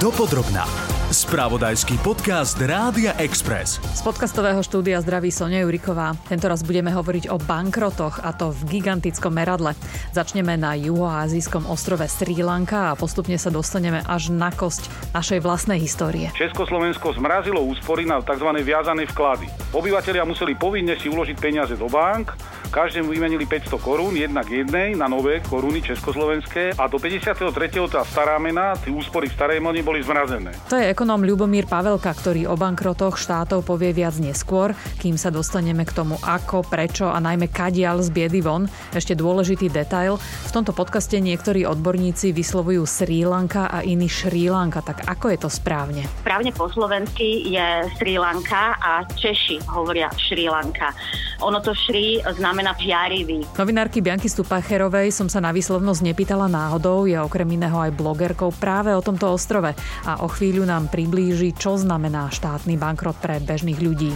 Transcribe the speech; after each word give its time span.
Dopodrobná. 0.00 0.99
Spravodajský 1.10 1.98
podcast 2.06 2.54
Rádia 2.62 3.18
Express. 3.18 3.82
Z 3.82 4.06
podcastového 4.06 4.62
štúdia 4.62 5.02
zdraví 5.02 5.34
Sonia 5.34 5.66
Juriková. 5.66 6.14
Tento 6.30 6.46
raz 6.46 6.62
budeme 6.62 6.94
hovoriť 6.94 7.34
o 7.34 7.36
bankrotoch 7.42 8.22
a 8.22 8.30
to 8.30 8.54
v 8.54 8.78
gigantickom 8.78 9.34
meradle. 9.34 9.74
Začneme 10.14 10.54
na 10.54 10.78
juhoazijskom 10.78 11.66
ostrove 11.66 12.06
Sri 12.06 12.38
Lanka 12.46 12.94
a 12.94 12.98
postupne 12.98 13.34
sa 13.42 13.50
dostaneme 13.50 14.06
až 14.06 14.30
na 14.30 14.54
kosť 14.54 14.86
našej 15.10 15.42
vlastnej 15.42 15.82
histórie. 15.82 16.30
Československo 16.30 17.18
zmrazilo 17.18 17.58
úspory 17.58 18.06
na 18.06 18.22
tzv. 18.22 18.46
viazané 18.62 19.10
vklady. 19.10 19.50
Obyvatelia 19.74 20.22
museli 20.22 20.54
povinne 20.54 20.94
si 20.94 21.10
uložiť 21.10 21.34
peniaze 21.42 21.74
do 21.74 21.90
bank, 21.90 22.38
každému 22.70 23.10
vymenili 23.10 23.50
500 23.50 23.82
korún, 23.82 24.14
jednak 24.14 24.46
jednej 24.46 24.94
na 24.94 25.10
nové 25.10 25.42
koruny 25.42 25.82
československé 25.82 26.78
a 26.78 26.86
do 26.86 27.02
53. 27.02 27.50
tá 27.90 28.06
stará 28.06 28.38
mena, 28.38 28.78
tie 28.78 28.94
úspory 28.94 29.26
v 29.26 29.34
starej 29.34 29.58
mene 29.58 29.82
boli 29.82 29.98
zmrazené. 30.06 30.54
To 30.70 30.78
je 30.78 30.94
ekonóm 31.00 31.24
Ľubomír 31.24 31.64
Pavelka, 31.64 32.12
ktorý 32.12 32.44
o 32.52 32.60
bankrotoch 32.60 33.16
štátov 33.16 33.64
povie 33.64 33.96
viac 33.96 34.20
neskôr, 34.20 34.76
kým 35.00 35.16
sa 35.16 35.32
dostaneme 35.32 35.88
k 35.88 35.96
tomu 35.96 36.20
ako, 36.20 36.60
prečo 36.60 37.08
a 37.08 37.16
najmä 37.16 37.48
kadial 37.48 38.04
z 38.04 38.12
biedy 38.12 38.44
von. 38.44 38.68
Ešte 38.92 39.16
dôležitý 39.16 39.72
detail. 39.72 40.20
V 40.20 40.52
tomto 40.52 40.76
podcaste 40.76 41.16
niektorí 41.16 41.64
odborníci 41.64 42.36
vyslovujú 42.36 42.84
Sri 42.84 43.24
Lanka 43.24 43.72
a 43.72 43.80
iní 43.80 44.12
Šri 44.12 44.52
Lanka. 44.52 44.84
Tak 44.84 45.08
ako 45.08 45.32
je 45.32 45.38
to 45.40 45.48
správne? 45.48 46.04
Správne 46.20 46.52
po 46.52 46.68
slovensky 46.68 47.48
je 47.48 47.88
Sri 47.96 48.20
Lanka 48.20 48.76
a 48.76 49.00
Češi 49.08 49.72
hovoria 49.72 50.12
Šri 50.20 50.52
Lanka. 50.52 50.92
Ono 51.40 51.64
to 51.64 51.72
Šri 51.72 52.20
znamená 52.36 52.60
znamená 52.60 52.76
žiarivý. 52.76 53.40
Novinárky 53.56 54.02
Bianky 54.02 54.28
Stupacherovej 54.28 55.14
som 55.14 55.30
sa 55.30 55.40
na 55.40 55.48
výslovnosť 55.48 56.02
nepýtala 56.02 56.50
náhodou, 56.50 57.06
je 57.06 57.16
okrem 57.16 57.46
iného 57.56 57.78
aj 57.78 57.94
blogerkou 57.94 58.50
práve 58.52 58.92
o 58.92 59.00
tomto 59.00 59.30
ostrove 59.30 59.72
a 60.04 60.12
o 60.20 60.28
chvíľu 60.28 60.66
nám 60.66 60.89
priblíži, 60.90 61.54
čo 61.54 61.78
znamená 61.78 62.28
štátny 62.28 62.74
bankrot 62.76 63.16
pre 63.22 63.38
bežných 63.38 63.78
ľudí. 63.78 64.10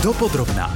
Dopodrobná. 0.00 0.70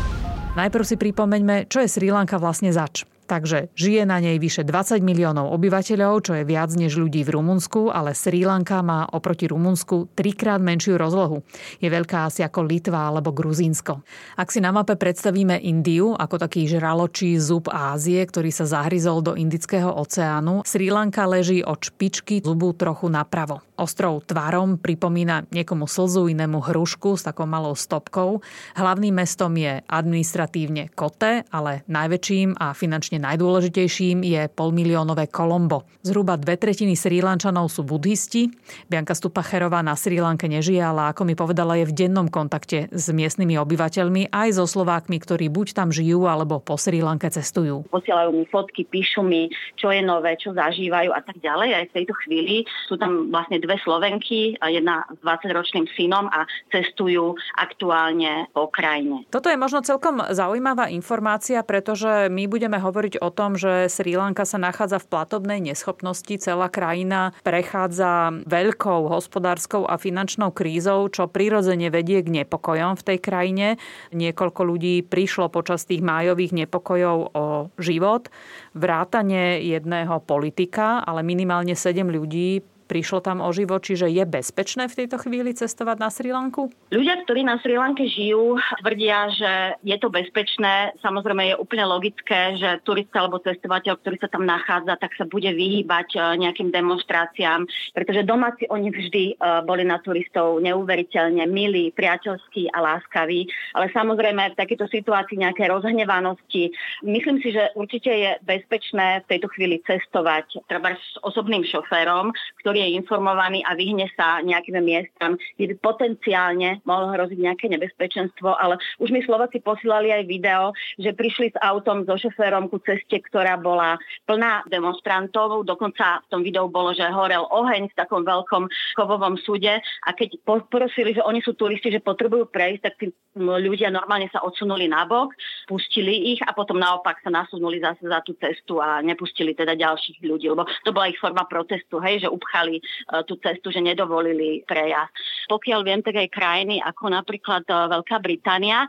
Najprv 0.58 0.84
si 0.84 0.98
pripomeňme, 0.98 1.70
čo 1.70 1.80
je 1.80 1.88
Sri 1.88 2.10
Lanka 2.10 2.36
vlastne 2.42 2.74
zač. 2.74 3.06
Takže 3.28 3.68
žije 3.76 4.08
na 4.08 4.24
nej 4.24 4.40
vyše 4.40 4.64
20 4.64 5.04
miliónov 5.04 5.52
obyvateľov, 5.52 6.24
čo 6.24 6.32
je 6.32 6.48
viac 6.48 6.72
než 6.72 6.96
ľudí 6.96 7.28
v 7.28 7.36
Rumunsku, 7.36 7.92
ale 7.92 8.16
Sri 8.16 8.48
Lanka 8.48 8.80
má 8.80 9.04
oproti 9.12 9.44
Rumunsku 9.44 10.16
trikrát 10.16 10.64
menšiu 10.64 10.96
rozlohu. 10.96 11.44
Je 11.76 11.92
veľká 11.92 12.24
asi 12.24 12.40
ako 12.40 12.64
Litva 12.64 13.12
alebo 13.12 13.36
Gruzínsko. 13.36 14.00
Ak 14.40 14.48
si 14.48 14.64
na 14.64 14.72
mape 14.72 14.96
predstavíme 14.96 15.60
Indiu 15.60 16.16
ako 16.16 16.40
taký 16.40 16.64
žraločí 16.72 17.36
zub 17.36 17.68
Ázie, 17.68 18.24
ktorý 18.24 18.48
sa 18.48 18.64
zahryzol 18.64 19.20
do 19.20 19.36
Indického 19.36 19.92
oceánu, 19.92 20.64
Sri 20.64 20.88
Lanka 20.88 21.28
leží 21.28 21.60
od 21.60 21.84
špičky 21.84 22.40
zubu 22.40 22.72
trochu 22.72 23.12
napravo. 23.12 23.60
Ostrov 23.78 24.26
tvarom 24.26 24.80
pripomína 24.80 25.46
niekomu 25.54 25.86
slzu, 25.86 26.32
inému 26.32 26.64
hrušku 26.64 27.14
s 27.14 27.28
takou 27.28 27.46
malou 27.46 27.78
stopkou. 27.78 28.42
Hlavným 28.74 29.14
mestom 29.14 29.54
je 29.54 29.84
administratívne 29.86 30.90
Kote, 30.98 31.46
ale 31.52 31.86
najväčším 31.86 32.58
a 32.58 32.74
finančne 32.74 33.17
najdôležitejším 33.18 34.22
je 34.24 34.42
polmiliónové 34.50 35.28
Kolombo. 35.28 35.84
Zhruba 36.06 36.38
dve 36.38 36.54
tretiny 36.56 36.94
Sri 36.94 37.18
Lančanov 37.18 37.68
sú 37.68 37.82
budhisti. 37.82 38.48
Bianka 38.86 39.12
Stupacherová 39.12 39.82
na 39.82 39.98
Sri 39.98 40.22
Lanke 40.22 40.46
nežije, 40.46 40.80
ale 40.80 41.10
ako 41.10 41.26
mi 41.26 41.34
povedala, 41.34 41.76
je 41.78 41.90
v 41.90 41.96
dennom 42.06 42.30
kontakte 42.30 42.86
s 42.88 43.10
miestnymi 43.10 43.58
obyvateľmi 43.58 44.30
aj 44.30 44.56
so 44.56 44.64
Slovákmi, 44.64 45.18
ktorí 45.18 45.50
buď 45.50 45.74
tam 45.74 45.90
žijú, 45.90 46.30
alebo 46.30 46.62
po 46.62 46.78
Sri 46.78 47.02
Lanke 47.02 47.26
cestujú. 47.28 47.84
Posielajú 47.90 48.30
mi 48.32 48.46
fotky, 48.46 48.86
píšu 48.86 49.26
mi, 49.26 49.50
čo 49.74 49.90
je 49.90 50.00
nové, 50.00 50.38
čo 50.38 50.54
zažívajú 50.54 51.10
a 51.10 51.20
tak 51.20 51.42
ďalej. 51.42 51.68
Aj 51.74 51.84
v 51.90 51.94
tejto 51.98 52.14
chvíli 52.24 52.62
sú 52.86 52.94
tam 52.94 53.34
vlastne 53.34 53.58
dve 53.58 53.76
Slovenky, 53.82 54.54
jedna 54.60 55.02
s 55.10 55.18
20-ročným 55.24 55.90
synom 55.96 56.30
a 56.30 56.46
cestujú 56.70 57.34
aktuálne 57.58 58.46
po 58.54 58.68
krajine. 58.70 59.24
Toto 59.32 59.48
je 59.48 59.58
možno 59.58 59.80
celkom 59.80 60.20
zaujímavá 60.30 60.92
informácia, 60.92 61.64
pretože 61.64 62.28
my 62.28 62.44
budeme 62.44 62.76
hovoriť 62.76 63.07
hovoriť 63.08 63.24
o 63.24 63.32
tom, 63.32 63.56
že 63.56 63.88
Sri 63.88 64.20
Lanka 64.20 64.44
sa 64.44 64.60
nachádza 64.60 65.00
v 65.00 65.08
platobnej 65.08 65.64
neschopnosti. 65.64 66.36
Celá 66.36 66.68
krajina 66.68 67.32
prechádza 67.40 68.44
veľkou 68.44 69.08
hospodárskou 69.08 69.88
a 69.88 69.96
finančnou 69.96 70.52
krízou, 70.52 71.08
čo 71.08 71.24
prirodzene 71.24 71.88
vedie 71.88 72.20
k 72.20 72.44
nepokojom 72.44 73.00
v 73.00 73.06
tej 73.08 73.18
krajine. 73.24 73.66
Niekoľko 74.12 74.60
ľudí 74.60 75.00
prišlo 75.08 75.48
počas 75.48 75.88
tých 75.88 76.04
májových 76.04 76.52
nepokojov 76.52 77.16
o 77.32 77.44
život. 77.80 78.28
Vrátane 78.76 79.64
jedného 79.64 80.20
politika, 80.20 81.00
ale 81.00 81.24
minimálne 81.24 81.72
7 81.72 82.04
ľudí 82.12 82.60
Prišlo 82.88 83.20
tam 83.20 83.44
o 83.44 83.52
život, 83.52 83.84
čiže 83.84 84.08
je 84.08 84.24
bezpečné 84.24 84.88
v 84.88 85.04
tejto 85.04 85.20
chvíli 85.20 85.52
cestovať 85.52 85.96
na 86.00 86.08
Sri 86.08 86.32
Lanku? 86.32 86.72
Ľudia, 86.88 87.20
ktorí 87.28 87.44
na 87.44 87.60
Sri 87.60 87.76
Lanke 87.76 88.08
žijú, 88.08 88.56
tvrdia, 88.80 89.28
že 89.28 89.52
je 89.84 89.96
to 90.00 90.08
bezpečné. 90.08 90.96
Samozrejme 91.04 91.52
je 91.52 91.60
úplne 91.60 91.84
logické, 91.84 92.56
že 92.56 92.80
turista 92.88 93.20
alebo 93.20 93.44
cestovateľ, 93.44 94.00
ktorý 94.00 94.16
sa 94.16 94.32
tam 94.32 94.48
nachádza, 94.48 94.96
tak 94.96 95.12
sa 95.20 95.28
bude 95.28 95.52
vyhýbať 95.52 96.16
e, 96.16 96.18
nejakým 96.40 96.72
demonstráciám, 96.72 97.68
pretože 97.92 98.24
domáci 98.24 98.64
oni 98.72 98.88
vždy 98.88 99.24
e, 99.36 99.44
boli 99.68 99.84
na 99.84 100.00
turistov 100.00 100.56
neuveriteľne 100.64 101.44
milí, 101.44 101.92
priateľskí 101.92 102.72
a 102.72 102.80
láskaví. 102.80 103.44
Ale 103.76 103.92
samozrejme 103.92 104.56
v 104.56 104.58
takejto 104.64 104.88
situácii 104.88 105.44
nejaké 105.44 105.68
rozhnevanosti. 105.68 106.72
Myslím 107.04 107.36
si, 107.44 107.52
že 107.52 107.68
určite 107.76 108.08
je 108.08 108.30
bezpečné 108.48 109.28
v 109.28 109.36
tejto 109.36 109.52
chvíli 109.52 109.84
cestovať 109.84 110.64
treba 110.72 110.96
s 110.96 111.20
osobným 111.20 111.68
šoférom, 111.68 112.32
ktorý 112.64 112.77
je 112.78 112.94
informovaný 112.94 113.66
a 113.66 113.74
vyhne 113.74 114.06
sa 114.14 114.38
nejakým 114.40 114.78
miestam, 114.80 115.34
kde 115.58 115.74
by 115.74 115.76
potenciálne 115.82 116.78
mohlo 116.86 117.10
hroziť 117.12 117.38
nejaké 117.38 117.66
nebezpečenstvo, 117.68 118.54
ale 118.54 118.78
už 119.02 119.10
mi 119.10 119.20
Slováci 119.26 119.58
posílali 119.58 120.14
aj 120.14 120.30
video, 120.30 120.70
že 120.96 121.12
prišli 121.12 121.52
s 121.52 121.56
autom 121.58 122.06
so 122.06 122.14
šoférom 122.14 122.70
ku 122.70 122.78
ceste, 122.82 123.18
ktorá 123.18 123.58
bola 123.58 123.98
plná 124.24 124.68
demonstrantov, 124.70 125.66
dokonca 125.66 126.22
v 126.24 126.28
tom 126.30 126.40
videu 126.46 126.70
bolo, 126.70 126.94
že 126.94 127.06
horel 127.10 127.46
oheň 127.50 127.90
v 127.90 127.98
takom 127.98 128.22
veľkom 128.22 128.70
kovovom 128.94 129.34
súde. 129.42 129.80
A 130.06 130.10
keď 130.14 130.38
poprosili, 130.44 131.16
že 131.16 131.24
oni 131.24 131.42
sú 131.42 131.58
turisti, 131.58 131.90
že 131.90 132.04
potrebujú 132.04 132.48
prejsť, 132.48 132.82
tak 132.82 132.94
tí 133.00 133.06
ľudia 133.38 133.88
normálne 133.94 134.26
sa 134.34 134.42
odsunuli 134.42 134.90
nabok, 134.90 135.32
pustili 135.70 136.34
ich 136.34 136.40
a 136.42 136.50
potom 136.52 136.76
naopak 136.76 137.22
sa 137.22 137.30
nasunuli 137.30 137.78
zase 137.78 138.02
za 138.04 138.18
tú 138.26 138.34
cestu 138.36 138.82
a 138.82 138.98
nepustili 139.00 139.54
teda 139.54 139.78
ďalších 139.78 140.20
ľudí, 140.26 140.50
lebo 140.50 140.66
to 140.82 140.90
bola 140.90 141.08
ich 141.08 141.20
forma 141.22 141.46
protestu, 141.46 142.02
hej, 142.02 142.26
že 142.26 142.28
upchali 142.28 142.67
zablokovali 142.68 142.76
e, 142.78 142.82
tú 143.24 143.34
cestu, 143.40 143.72
že 143.72 143.80
nedovolili 143.80 144.62
prejazd. 144.68 145.12
Pokiaľ 145.48 145.80
viem, 145.84 146.00
tak 146.04 146.20
aj 146.20 146.28
krajiny 146.28 146.76
ako 146.84 147.04
napríklad 147.08 147.64
e, 147.64 147.72
Veľká 147.72 148.16
Británia 148.20 148.84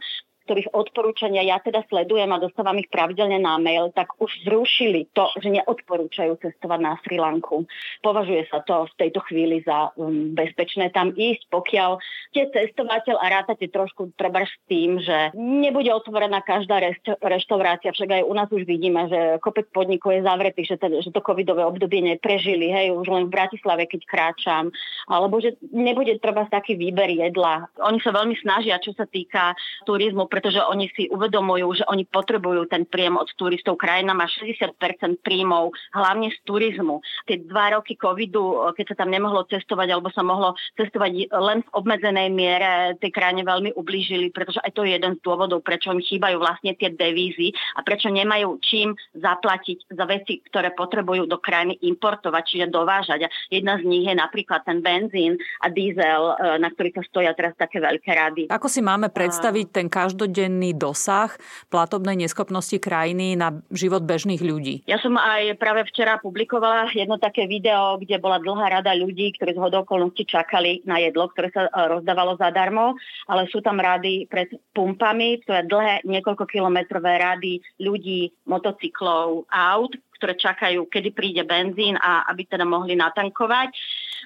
ktorých 0.50 0.74
odporúčania 0.74 1.46
ja 1.46 1.62
teda 1.62 1.86
sledujem 1.86 2.26
a 2.34 2.42
dostávam 2.42 2.82
ich 2.82 2.90
pravidelne 2.90 3.38
na 3.38 3.62
mail, 3.62 3.94
tak 3.94 4.18
už 4.18 4.50
zrušili 4.50 5.06
to, 5.14 5.30
že 5.38 5.62
neodporúčajú 5.62 6.42
cestovať 6.42 6.80
na 6.82 6.98
Sri 7.06 7.22
Lanku. 7.22 7.70
Považuje 8.02 8.50
sa 8.50 8.66
to 8.66 8.90
v 8.90 8.98
tejto 8.98 9.22
chvíli 9.30 9.62
za 9.62 9.94
um, 9.94 10.34
bezpečné 10.34 10.90
tam 10.90 11.14
ísť, 11.14 11.54
pokiaľ 11.54 12.02
ste 12.34 12.50
cestovateľ 12.50 13.22
a 13.22 13.26
rátate 13.30 13.70
trošku 13.70 14.18
treba 14.18 14.42
s 14.42 14.54
tým, 14.66 14.98
že 14.98 15.30
nebude 15.38 15.94
otvorená 15.94 16.42
každá 16.42 16.81
reštaurácia, 17.22 17.94
však 17.94 18.10
aj 18.10 18.24
u 18.26 18.34
nás 18.34 18.50
už 18.50 18.66
vidíme, 18.66 19.06
že 19.06 19.38
kopec 19.46 19.70
podnikov 19.70 20.18
je 20.18 20.26
zavretých, 20.26 20.74
že, 20.74 20.78
teda, 20.81 20.98
že 21.06 21.14
to 21.14 21.22
covidové 21.22 21.62
obdobie 21.62 22.02
neprežili, 22.02 22.74
hej, 22.74 22.90
už 22.90 23.06
len 23.06 23.30
v 23.30 23.36
Bratislave, 23.38 23.86
keď 23.86 24.02
kráčam, 24.10 24.74
alebo 25.06 25.38
že 25.38 25.62
nebude 25.70 26.18
treba 26.18 26.50
taký 26.50 26.74
výber 26.74 27.14
jedla. 27.14 27.70
Oni 27.86 28.02
sa 28.02 28.10
veľmi 28.10 28.34
snažia, 28.42 28.81
čo 28.81 28.98
sa 28.98 29.06
týka 29.06 29.54
turizmu, 29.86 30.26
pretože 30.40 30.64
oni 30.64 30.88
si 30.96 31.12
uvedomujú, 31.12 31.84
že 31.84 31.86
oni 31.92 32.08
potrebujú 32.08 32.72
ten 32.72 32.88
príjem 32.88 33.20
od 33.20 33.28
turistov. 33.36 33.76
Krajina 33.76 34.16
má 34.16 34.24
60% 34.24 34.72
príjmov, 35.20 35.76
hlavne 35.92 36.32
z 36.32 36.40
turizmu. 36.48 37.04
Tie 37.28 37.44
dva 37.44 37.76
roky 37.76 38.00
covidu, 38.00 38.72
keď 38.72 38.96
sa 38.96 39.04
tam 39.04 39.12
nemohlo 39.12 39.44
cestovať, 39.52 39.92
alebo 39.92 40.08
sa 40.16 40.24
mohlo 40.24 40.56
cestovať 40.80 41.28
len 41.28 41.60
v 41.60 41.69
obmedzenej 41.75 42.31
miere, 42.31 42.96
tej 43.04 43.12
krajine 43.12 43.44
veľmi 43.44 43.75
ublížili, 43.75 44.31
pretože 44.31 44.63
aj 44.63 44.72
to 44.72 44.88
je 44.88 44.96
jeden 44.96 45.19
z 45.19 45.24
dôvodov, 45.28 45.60
prečo 45.60 45.92
im 45.92 46.00
chýbajú 46.00 46.40
vlastne 46.40 46.72
tie 46.80 46.88
devízy 46.88 47.52
a 47.75 47.84
prečo 47.84 48.08
nemajú 48.08 48.63
čím 48.63 48.96
zaplatiť 49.19 49.92
za 49.92 50.08
veci, 50.08 50.40
ktoré 50.48 50.72
potrebujú 50.72 51.28
do 51.28 51.36
krajiny 51.36 51.84
importovať, 51.84 52.44
čiže 52.48 52.72
dovážať. 52.72 53.28
A 53.28 53.30
jedna 53.52 53.75
z 53.75 53.84
nich 53.84 54.08
je 54.08 54.16
napríklad 54.16 54.63
ten 54.63 54.80
benzín 54.80 55.36
a 55.60 55.68
diesel, 55.68 56.31
e, 56.40 56.63
na 56.63 56.72
ktorý 56.72 56.96
sa 56.96 57.04
stoja 57.12 57.31
teraz 57.36 57.60
také 57.60 57.84
veľké 57.84 58.12
rady. 58.16 58.44
Ako 58.48 58.72
si 58.72 58.80
máme 58.80 59.12
predstaviť 59.12 59.68
ten 59.75 59.88
každý 59.92 60.29
každodenný 60.30 60.78
dosah 60.78 61.34
platobnej 61.74 62.14
neschopnosti 62.14 62.78
krajiny 62.78 63.34
na 63.34 63.58
život 63.74 64.06
bežných 64.06 64.40
ľudí. 64.40 64.86
Ja 64.86 65.02
som 65.02 65.18
aj 65.18 65.58
práve 65.58 65.81
včera 65.90 66.22
publikovala 66.22 66.94
jedno 66.94 67.18
také 67.18 67.50
video, 67.50 67.98
kde 67.98 68.22
bola 68.22 68.38
dlhá 68.38 68.80
rada 68.80 68.94
ľudí, 68.94 69.34
ktorí 69.36 69.58
z 69.58 69.60
hodokolnosti 69.60 70.24
čakali 70.30 70.86
na 70.86 71.02
jedlo, 71.02 71.34
ktoré 71.34 71.50
sa 71.50 71.66
e, 71.66 71.70
rozdávalo 71.74 72.38
zadarmo, 72.38 72.94
ale 73.26 73.50
sú 73.50 73.66
tam 73.66 73.81
rady 73.81 74.30
pred 74.30 74.54
pumpami, 74.78 75.42
to 75.50 75.52
je 75.58 75.66
dlhé 75.66 76.06
niekoľko 76.06 76.46
kilometrové 76.46 77.18
rady 77.18 77.58
ľudí, 77.82 78.30
motocyklov, 78.46 79.50
aut, 79.50 79.98
ktoré 80.19 80.36
čakajú, 80.36 80.92
kedy 80.92 81.16
príde 81.16 81.48
benzín 81.48 81.95
a 81.95 82.27
aby 82.27 82.44
teda 82.44 82.68
mohli 82.68 83.00
natankovať. 83.00 83.71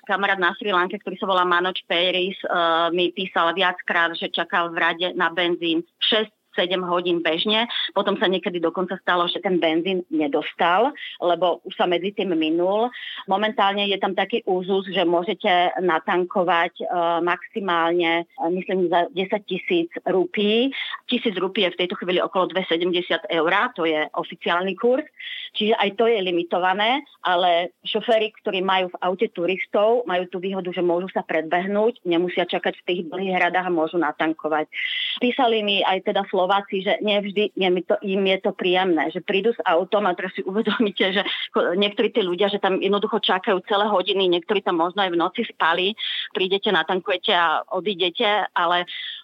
kamarát 0.10 0.42
na 0.42 0.52
Sri 0.58 0.74
Lanke, 0.74 0.98
ktorý 0.98 1.16
sa 1.22 1.30
volá 1.30 1.46
Manoč 1.46 1.86
Peiris, 1.86 2.36
uh, 2.50 2.90
mi 2.90 3.14
písal 3.14 3.54
viackrát, 3.54 4.12
že 4.18 4.34
čakal 4.34 4.74
v 4.74 4.78
rade 4.82 5.08
na 5.14 5.30
benzín 5.30 5.86
6 6.02 6.43
7 6.56 6.80
hodín 6.86 7.20
bežne. 7.20 7.68
Potom 7.92 8.16
sa 8.18 8.30
niekedy 8.30 8.62
dokonca 8.62 8.98
stalo, 9.02 9.26
že 9.30 9.42
ten 9.42 9.58
benzín 9.58 10.06
nedostal, 10.14 10.94
lebo 11.20 11.60
už 11.66 11.74
sa 11.76 11.90
medzi 11.90 12.14
tým 12.14 12.34
minul. 12.38 12.90
Momentálne 13.28 13.86
je 13.90 13.98
tam 13.98 14.14
taký 14.14 14.46
úzus, 14.46 14.88
že 14.90 15.04
môžete 15.06 15.76
natankovať 15.82 16.74
uh, 16.86 17.20
maximálne, 17.26 18.26
uh, 18.40 18.50
myslím, 18.54 18.88
za 18.88 19.10
10 19.12 19.50
tisíc 19.50 19.90
rupí. 20.06 20.70
Tisíc 21.10 21.36
rupí 21.38 21.66
je 21.66 21.74
v 21.74 21.80
tejto 21.86 21.96
chvíli 22.00 22.22
okolo 22.22 22.50
270 22.54 23.30
eur, 23.30 23.52
to 23.76 23.86
je 23.86 24.08
oficiálny 24.14 24.74
kurz. 24.78 25.06
Čiže 25.54 25.78
aj 25.78 25.90
to 26.02 26.10
je 26.10 26.18
limitované, 26.18 27.06
ale 27.22 27.78
šoféry, 27.86 28.34
ktorí 28.42 28.66
majú 28.66 28.90
v 28.90 29.00
aute 29.06 29.30
turistov, 29.30 30.02
majú 30.10 30.26
tú 30.26 30.42
výhodu, 30.42 30.66
že 30.74 30.82
môžu 30.82 31.14
sa 31.14 31.22
predbehnúť, 31.22 32.02
nemusia 32.10 32.50
čakať 32.50 32.74
v 32.82 32.86
tých 32.90 33.02
dlhých 33.06 33.38
hradách 33.38 33.70
a 33.70 33.74
môžu 33.74 34.02
natankovať. 34.02 34.66
Písali 35.22 35.62
mi 35.62 35.86
aj 35.86 36.10
teda 36.10 36.26
Flo 36.26 36.43
Slováci, 36.44 36.84
že 36.84 37.00
nevždy 37.00 37.56
je 37.56 37.70
to, 37.88 37.96
im 38.04 38.28
je 38.28 38.38
to 38.44 38.52
príjemné, 38.52 39.08
že 39.16 39.24
prídu 39.24 39.56
s 39.56 39.64
autom 39.64 40.04
a 40.04 40.12
teraz 40.12 40.36
si 40.36 40.44
uvedomíte, 40.44 41.16
že 41.16 41.24
niektorí 41.56 42.12
tí 42.12 42.20
ľudia, 42.20 42.52
že 42.52 42.60
tam 42.60 42.84
jednoducho 42.84 43.24
čakajú 43.24 43.64
celé 43.64 43.88
hodiny, 43.88 44.28
niektorí 44.28 44.60
tam 44.60 44.84
možno 44.84 45.08
aj 45.08 45.12
v 45.16 45.22
noci 45.24 45.42
spali, 45.48 45.96
prídete, 46.36 46.68
natankujete 46.68 47.32
a 47.32 47.64
odídete, 47.72 48.52
ale 48.52 48.84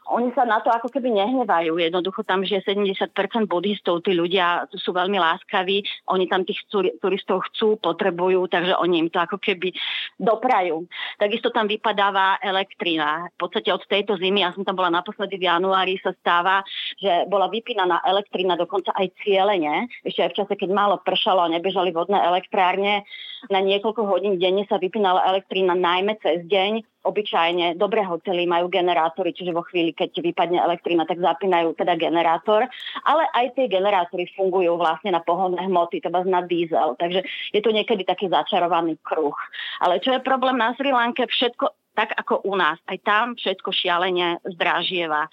oni 0.10 0.34
sa 0.34 0.44
na 0.44 0.60
to 0.60 0.74
ako 0.74 0.90
keby 0.90 1.14
nehnevajú. 1.14 1.78
Jednoducho 1.78 2.26
tam 2.26 2.42
žije 2.42 2.66
70% 2.66 3.14
buddhistov, 3.46 4.02
tí 4.02 4.18
ľudia 4.18 4.66
sú 4.74 4.90
veľmi 4.90 5.22
láskaví, 5.22 5.86
oni 6.10 6.26
tam 6.26 6.42
tých 6.44 6.66
turistov 7.00 7.46
chcú, 7.52 7.78
potrebujú, 7.78 8.50
takže 8.50 8.74
oni 8.82 9.06
im 9.06 9.10
to 9.14 9.22
ako 9.22 9.38
keby 9.38 9.70
doprajú. 10.18 10.90
Takisto 11.22 11.54
tam 11.54 11.70
vypadáva 11.70 12.42
elektrina. 12.42 13.30
V 13.38 13.48
podstate 13.48 13.70
od 13.70 13.86
tejto 13.86 14.18
zimy, 14.18 14.42
ja 14.42 14.52
som 14.52 14.66
tam 14.66 14.76
bola 14.76 14.90
naposledy 14.90 15.38
v 15.38 15.48
januári, 15.48 16.02
sa 16.02 16.12
stáva, 16.18 16.66
že 16.98 17.30
bola 17.30 17.48
vypínaná 17.48 18.02
elektrina 18.04 18.58
dokonca 18.58 18.90
aj 18.98 19.14
cieľene, 19.22 19.88
ešte 20.02 20.26
aj 20.26 20.30
v 20.34 20.38
čase, 20.44 20.54
keď 20.58 20.70
málo 20.74 20.96
pršalo 21.06 21.46
a 21.46 21.54
nebežali 21.54 21.94
vodné 21.94 22.18
elektrárne, 22.18 23.06
na 23.48 23.64
niekoľko 23.64 24.04
hodín 24.04 24.36
denne 24.36 24.68
sa 24.68 24.76
vypínala 24.76 25.24
elektrina 25.32 25.72
najmä 25.72 26.20
cez 26.20 26.44
deň 26.44 26.99
obyčajne 27.04 27.80
dobré 27.80 28.04
hotely 28.04 28.44
majú 28.44 28.68
generátory, 28.68 29.32
čiže 29.32 29.56
vo 29.56 29.64
chvíli, 29.64 29.96
keď 29.96 30.20
vypadne 30.20 30.60
elektrina, 30.60 31.08
tak 31.08 31.24
zapínajú 31.24 31.72
teda 31.80 31.96
generátor, 31.96 32.68
ale 33.08 33.24
aj 33.36 33.56
tie 33.56 33.72
generátory 33.72 34.28
fungujú 34.36 34.76
vlastne 34.76 35.16
na 35.16 35.24
pohonné 35.24 35.64
hmoty, 35.64 36.04
teda 36.04 36.28
na 36.28 36.44
diesel, 36.44 37.00
takže 37.00 37.24
je 37.56 37.62
to 37.64 37.72
niekedy 37.72 38.04
taký 38.04 38.28
začarovaný 38.28 39.00
kruh. 39.02 39.36
Ale 39.80 40.04
čo 40.04 40.12
je 40.12 40.22
problém 40.24 40.60
na 40.60 40.76
Sri 40.76 40.92
Lanke, 40.92 41.24
všetko 41.24 41.72
tak 42.00 42.16
ako 42.16 42.48
u 42.48 42.56
nás. 42.56 42.80
Aj 42.88 42.96
tam 43.04 43.36
všetko 43.36 43.76
šialene 43.76 44.40
zdražieva. 44.48 45.28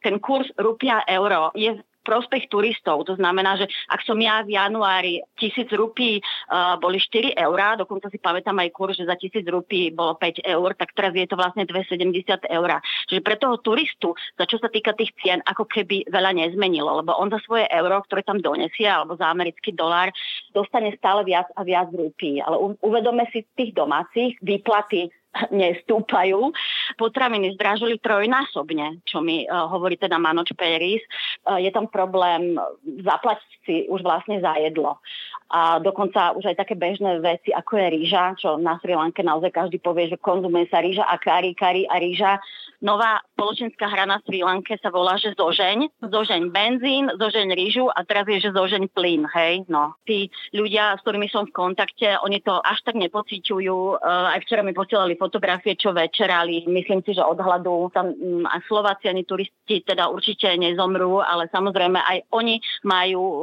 Ten 0.00 0.16
kurz 0.16 0.48
rupia 0.56 1.04
euro 1.04 1.52
je 1.52 1.76
prospech 2.06 2.46
turistov. 2.46 3.02
To 3.10 3.18
znamená, 3.18 3.58
že 3.58 3.66
ak 3.90 4.06
som 4.06 4.14
ja 4.22 4.46
v 4.46 4.54
januári 4.54 5.18
tisíc 5.34 5.66
rupí 5.74 6.22
uh, 6.22 6.78
boli 6.78 7.02
4 7.02 7.34
eurá, 7.34 7.74
dokonca 7.74 8.06
si 8.06 8.22
pamätám 8.22 8.54
aj 8.62 8.70
kurz, 8.70 8.94
že 8.94 9.10
za 9.10 9.18
tisíc 9.18 9.42
rupí 9.50 9.90
bolo 9.90 10.14
5 10.14 10.46
eur, 10.46 10.70
tak 10.78 10.94
teraz 10.94 11.10
je 11.18 11.26
to 11.26 11.34
vlastne 11.34 11.66
2,70 11.66 12.46
eur. 12.46 12.70
Čiže 13.10 13.20
pre 13.26 13.34
toho 13.34 13.58
turistu, 13.58 14.14
za 14.38 14.46
čo 14.46 14.62
sa 14.62 14.70
týka 14.70 14.94
tých 14.94 15.10
cien, 15.18 15.42
ako 15.42 15.66
keby 15.66 16.06
veľa 16.06 16.30
nezmenilo, 16.38 17.02
lebo 17.02 17.18
on 17.18 17.34
za 17.34 17.42
svoje 17.42 17.66
euro, 17.74 17.98
ktoré 18.06 18.22
tam 18.22 18.38
donesie, 18.38 18.86
alebo 18.86 19.18
za 19.18 19.26
americký 19.26 19.74
dolár, 19.74 20.14
dostane 20.54 20.94
stále 20.94 21.26
viac 21.26 21.50
a 21.58 21.66
viac 21.66 21.90
rupí. 21.90 22.38
Ale 22.38 22.78
uvedome 22.80 23.26
si 23.34 23.42
tých 23.58 23.74
domácich 23.74 24.38
výplaty 24.38 25.10
nestúpajú. 25.62 26.52
Potraviny 26.96 27.54
zdražili 27.54 28.00
trojnásobne, 28.00 29.04
čo 29.04 29.20
mi 29.20 29.44
uh, 29.44 29.68
hovorí 29.70 29.96
teda 30.00 30.16
Manoč 30.16 30.52
Peris. 30.56 31.02
Uh, 31.44 31.60
je 31.60 31.70
tam 31.70 31.88
problém 31.90 32.56
zaplatiť 32.84 33.50
si 33.66 33.74
už 33.90 34.00
vlastne 34.06 34.38
za 34.38 34.54
jedlo. 34.62 35.02
A 35.46 35.78
dokonca 35.78 36.34
už 36.34 36.50
aj 36.50 36.58
také 36.58 36.74
bežné 36.74 37.22
veci, 37.22 37.54
ako 37.54 37.78
je 37.78 37.86
rýža, 37.94 38.34
čo 38.34 38.58
na 38.58 38.82
Sri 38.82 38.98
Lanke 38.98 39.22
naozaj 39.22 39.54
každý 39.54 39.78
povie, 39.78 40.10
že 40.10 40.18
konzumuje 40.18 40.66
sa 40.66 40.82
rýža 40.82 41.06
a 41.06 41.14
kari, 41.22 41.54
kari 41.54 41.86
a 41.86 42.02
rýža. 42.02 42.42
Nová 42.82 43.22
spoločenská 43.32 43.86
hra 43.88 44.04
na 44.10 44.18
Sri 44.26 44.42
Lanke 44.42 44.74
sa 44.82 44.90
volá, 44.90 45.14
že 45.16 45.32
zožeň. 45.38 46.02
Zožeň 46.02 46.50
benzín, 46.50 47.08
zožeň 47.14 47.54
rýžu 47.54 47.86
a 47.88 48.02
teraz 48.02 48.26
je, 48.26 48.42
že 48.42 48.50
zožeň 48.50 48.90
plyn, 48.90 49.22
hej. 49.32 49.62
No, 49.70 49.94
tí 50.02 50.28
ľudia, 50.50 50.98
s 50.98 51.02
ktorými 51.06 51.30
som 51.30 51.46
v 51.46 51.54
kontakte, 51.54 52.18
oni 52.26 52.42
to 52.42 52.58
až 52.60 52.82
tak 52.82 52.98
nepociťujú. 52.98 54.02
Uh, 54.02 54.34
aj 54.34 54.42
včera 54.44 54.66
mi 54.66 54.74
posielali 54.74 55.14
fotografie, 55.14 55.78
čo 55.78 55.94
večerali. 55.94 56.66
Myslím 56.66 57.06
si, 57.06 57.14
že 57.14 57.22
od 57.22 57.38
hladu 57.38 57.88
tam 57.94 58.12
um, 58.12 58.44
aj 58.44 58.66
Slováci 58.66 59.08
ani 59.08 59.22
turisti 59.22 59.86
teda 59.86 60.10
určite 60.10 60.50
nezomrú, 60.58 61.22
ale 61.22 61.46
samozrejme 61.54 62.02
aj 62.02 62.18
oni 62.34 62.58
majú 62.82 63.22
uh, 63.22 63.40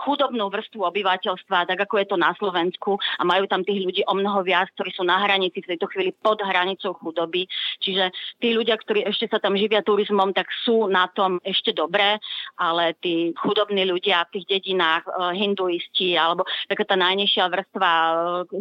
chudobnú 0.00 0.48
vrstvu 0.48 0.86
obyvateľstva, 1.32 1.68
tak 1.68 1.78
ako 1.88 1.94
je 1.98 2.06
to 2.08 2.16
na 2.20 2.32
Slovensku 2.36 3.00
a 3.18 3.22
majú 3.24 3.48
tam 3.48 3.64
tých 3.64 3.84
ľudí 3.84 4.02
o 4.06 4.14
mnoho 4.14 4.44
viac, 4.44 4.68
ktorí 4.76 4.92
sú 4.92 5.04
na 5.04 5.20
hranici 5.24 5.64
v 5.64 5.70
tejto 5.74 5.88
chvíli 5.88 6.12
pod 6.12 6.40
hranicou 6.44 6.92
chudoby. 7.00 7.48
Čiže 7.80 8.12
tí 8.40 8.52
ľudia, 8.52 8.76
ktorí 8.76 9.08
ešte 9.08 9.28
sa 9.28 9.40
tam 9.40 9.56
živia 9.56 9.82
turizmom, 9.82 10.36
tak 10.36 10.48
sú 10.64 10.86
na 10.88 11.08
tom 11.12 11.40
ešte 11.42 11.72
dobré, 11.72 12.20
ale 12.60 12.94
tí 13.00 13.32
chudobní 13.40 13.88
ľudia 13.88 14.28
v 14.28 14.40
tých 14.40 14.46
dedinách, 14.58 15.04
uh, 15.08 15.32
hinduisti 15.32 16.14
alebo 16.14 16.44
taká 16.68 16.84
tá 16.84 16.96
najnižšia 16.98 17.44
vrstva 17.48 17.90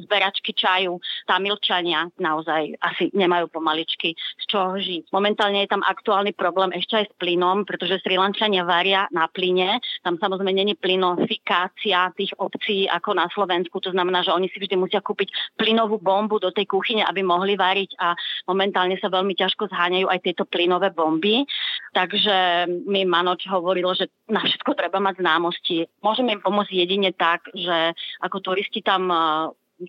zberačky 0.07 0.55
čaju, 0.55 0.97
tamilčania 1.27 2.07
naozaj 2.17 2.77
asi 2.79 3.11
nemajú 3.13 3.51
pomaličky 3.51 4.15
z 4.15 4.43
čoho 4.47 4.77
žiť. 4.79 5.11
Momentálne 5.11 5.63
je 5.65 5.71
tam 5.71 5.83
aktuálny 5.83 6.33
problém 6.33 6.71
ešte 6.75 7.03
aj 7.03 7.05
s 7.11 7.13
plynom, 7.17 7.67
pretože 7.67 7.99
Sri 8.01 8.15
Lančania 8.15 8.63
varia 8.63 9.05
na 9.11 9.27
plyne. 9.27 9.81
Tam 10.05 10.17
samozrejme 10.17 10.53
není 10.53 10.73
plynofikácia 10.77 12.13
tých 12.15 12.33
obcí 12.37 12.60
ako 12.91 13.17
na 13.17 13.25
Slovensku. 13.31 13.79
To 13.81 13.91
znamená, 13.91 14.21
že 14.21 14.33
oni 14.33 14.47
si 14.49 14.57
vždy 14.61 14.75
musia 14.77 15.01
kúpiť 15.01 15.57
plynovú 15.57 15.97
bombu 15.97 16.37
do 16.37 16.53
tej 16.53 16.69
kuchyne, 16.69 17.05
aby 17.05 17.25
mohli 17.25 17.57
variť 17.57 17.97
a 17.97 18.13
momentálne 18.49 18.97
sa 19.01 19.09
veľmi 19.09 19.33
ťažko 19.37 19.69
zháňajú 19.71 20.07
aj 20.09 20.19
tieto 20.21 20.43
plynové 20.45 20.91
bomby. 20.91 21.45
Takže 21.91 22.67
mi 22.87 23.03
Manoč 23.03 23.47
hovorilo, 23.51 23.91
že 23.91 24.07
na 24.31 24.39
všetko 24.39 24.77
treba 24.77 25.03
mať 25.03 25.19
známosti. 25.19 25.87
Môžeme 25.99 26.39
im 26.39 26.41
pomôcť 26.41 26.71
jedine 26.71 27.11
tak, 27.11 27.47
že 27.51 27.91
ako 28.23 28.39
turisti 28.39 28.79
tam 28.79 29.11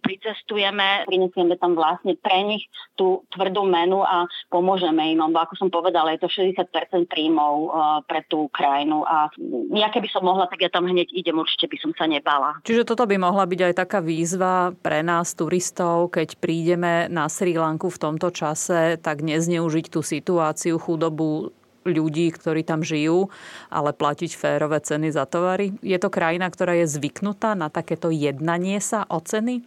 pricestujeme, 0.01 1.05
prinesieme 1.05 1.59
tam 1.61 1.77
vlastne 1.77 2.17
pre 2.17 2.41
nich 2.47 2.65
tú 2.97 3.27
tvrdú 3.35 3.67
menu 3.69 4.01
a 4.01 4.25
pomôžeme 4.49 5.13
im. 5.13 5.21
Bo 5.33 5.43
ako 5.43 5.55
som 5.59 5.69
povedala, 5.69 6.17
je 6.17 6.25
to 6.25 6.31
60% 6.31 7.11
príjmov 7.11 7.55
uh, 7.69 7.71
pre 8.07 8.25
tú 8.31 8.49
krajinu 8.49 9.05
a 9.05 9.29
ja 9.77 9.89
keby 9.93 10.09
som 10.09 10.25
mohla, 10.25 10.49
tak 10.49 10.65
ja 10.65 10.71
tam 10.73 10.89
hneď 10.89 11.13
idem, 11.13 11.37
určite 11.37 11.69
by 11.69 11.77
som 11.81 11.93
sa 11.97 12.09
nebala. 12.09 12.61
Čiže 12.65 12.89
toto 12.89 13.05
by 13.05 13.17
mohla 13.21 13.45
byť 13.45 13.61
aj 13.73 13.75
taká 13.77 13.99
výzva 14.01 14.73
pre 14.81 15.05
nás, 15.05 15.35
turistov, 15.37 16.13
keď 16.13 16.39
prídeme 16.39 17.09
na 17.09 17.27
Sri 17.29 17.57
Lanku 17.57 17.89
v 17.89 18.01
tomto 18.01 18.31
čase, 18.31 19.01
tak 19.01 19.25
nezneužiť 19.25 19.87
tú 19.93 20.01
situáciu, 20.05 20.77
chudobu 20.77 21.53
ľudí, 21.85 22.31
ktorí 22.35 22.63
tam 22.63 22.83
žijú, 22.83 23.31
ale 23.69 23.95
platiť 23.95 24.31
férové 24.35 24.83
ceny 24.83 25.15
za 25.15 25.29
tovary? 25.29 25.75
Je 25.85 25.99
to 25.99 26.09
krajina, 26.09 26.49
ktorá 26.49 26.75
je 26.79 26.87
zvyknutá 26.89 27.55
na 27.55 27.69
takéto 27.69 28.11
jednanie 28.11 28.79
sa 28.83 29.07
o 29.11 29.19
ceny? 29.23 29.63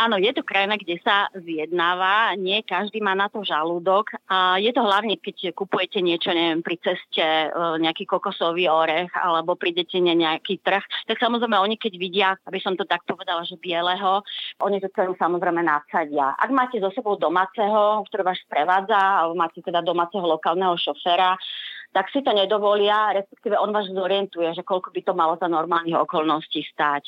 Áno, 0.00 0.16
je 0.16 0.32
to 0.32 0.42
krajina, 0.42 0.80
kde 0.80 0.96
sa 1.04 1.28
zjednáva. 1.36 2.32
Nie 2.40 2.64
každý 2.64 3.04
má 3.04 3.12
na 3.12 3.28
to 3.28 3.44
žalúdok. 3.44 4.16
A 4.32 4.56
je 4.56 4.72
to 4.72 4.80
hlavne, 4.80 5.14
keď 5.20 5.52
kupujete 5.52 6.00
niečo, 6.00 6.32
neviem, 6.32 6.64
pri 6.64 6.80
ceste 6.80 7.20
e, 7.22 7.48
nejaký 7.78 8.08
kokosový 8.08 8.66
orech 8.66 9.12
alebo 9.12 9.60
prídete 9.60 10.00
na 10.00 10.16
nejaký 10.16 10.64
trh, 10.64 10.82
tak 11.04 11.20
samozrejme 11.20 11.54
oni, 11.54 11.76
keď 11.76 11.92
vidia, 12.00 12.28
aby 12.48 12.58
som 12.58 12.74
to 12.74 12.88
tak 12.88 13.04
povedala, 13.04 13.44
že 13.44 13.60
bieleho, 13.60 14.24
oni 14.64 14.80
to 14.80 14.88
cenu 14.96 15.12
samozrejme 15.20 15.60
nadsadia. 15.60 16.32
Ak 16.34 16.50
máte 16.50 16.80
so 16.80 16.88
sebou 16.96 17.20
domáceho, 17.20 18.02
ktorý 18.08 18.22
vás 18.24 18.40
sprevádza, 18.40 18.96
alebo 18.96 19.36
máte 19.36 19.60
teda 19.60 19.84
domáceho 19.84 20.24
lokálneho 20.24 20.74
šoféra, 20.80 21.36
tak 21.90 22.06
si 22.14 22.22
to 22.22 22.30
nedovolia, 22.30 23.10
respektíve 23.18 23.58
on 23.58 23.74
vás 23.74 23.90
zorientuje, 23.90 24.54
že 24.54 24.62
koľko 24.62 24.94
by 24.94 25.00
to 25.02 25.12
malo 25.14 25.34
za 25.42 25.50
normálnych 25.50 25.98
okolností 25.98 26.62
stáť. 26.70 27.02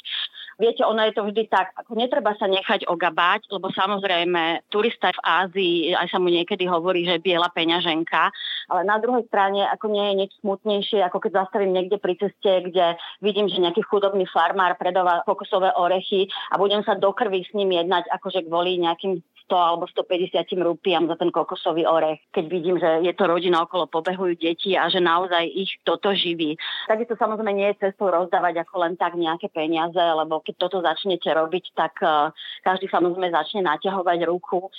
Viete, 0.60 0.84
ono 0.84 1.00
je 1.06 1.16
to 1.16 1.24
vždy 1.24 1.48
tak, 1.48 1.72
ako 1.78 1.96
netreba 1.96 2.36
sa 2.36 2.44
nechať 2.44 2.84
ogabať, 2.84 3.48
lebo 3.48 3.72
samozrejme 3.72 4.68
turista 4.68 5.08
v 5.14 5.24
Ázii, 5.24 5.76
aj 5.96 6.12
sa 6.12 6.18
mu 6.20 6.28
niekedy 6.28 6.68
hovorí, 6.68 7.08
že 7.08 7.18
je 7.18 7.24
biela 7.24 7.48
peňaženka, 7.50 8.28
ale 8.68 8.82
na 8.84 9.00
druhej 9.00 9.24
strane 9.32 9.64
ako 9.72 9.86
nie 9.88 10.04
je 10.12 10.14
nič 10.26 10.32
smutnejšie, 10.44 11.00
ako 11.08 11.24
keď 11.24 11.46
zastavím 11.46 11.72
niekde 11.72 11.96
pri 11.96 12.20
ceste, 12.20 12.68
kde 12.68 13.00
vidím, 13.24 13.48
že 13.48 13.64
nejaký 13.64 13.80
chudobný 13.86 14.28
farmár 14.28 14.76
predáva 14.76 15.24
kokosové 15.24 15.72
orechy 15.72 16.28
a 16.52 16.60
budem 16.60 16.84
sa 16.84 16.98
do 16.98 17.10
krvi 17.16 17.48
s 17.48 17.50
ním 17.56 17.72
jednať, 17.72 18.12
akože 18.12 18.44
kvôli 18.44 18.76
nejakým 18.76 19.24
100 19.46 19.54
alebo 19.54 19.84
150 19.90 20.44
rupiam 20.62 21.06
za 21.06 21.16
ten 21.16 21.30
kokosový 21.30 21.86
orech, 21.86 22.20
keď 22.30 22.44
vidím, 22.48 22.76
že 22.78 23.02
je 23.02 23.12
to 23.14 23.24
rodina 23.26 23.62
okolo 23.62 23.90
pobehujú 23.90 24.38
deti 24.38 24.74
a 24.78 24.86
že 24.88 25.02
naozaj 25.02 25.44
ich 25.46 25.70
toto 25.82 26.14
živí. 26.14 26.56
Takisto 26.86 27.18
samozrejme 27.18 27.52
nie 27.52 27.68
je 27.74 27.88
cestou 27.88 28.10
rozdávať 28.10 28.62
ako 28.62 28.74
len 28.86 28.94
tak 28.94 29.18
nejaké 29.18 29.50
peniaze, 29.50 29.98
lebo 29.98 30.40
keď 30.40 30.54
toto 30.56 30.78
začnete 30.80 31.28
robiť, 31.30 31.64
tak 31.74 31.94
uh, 32.02 32.30
každý 32.62 32.86
samozrejme 32.88 33.34
začne 33.34 33.66
naťahovať 33.66 34.18
ruku 34.28 34.70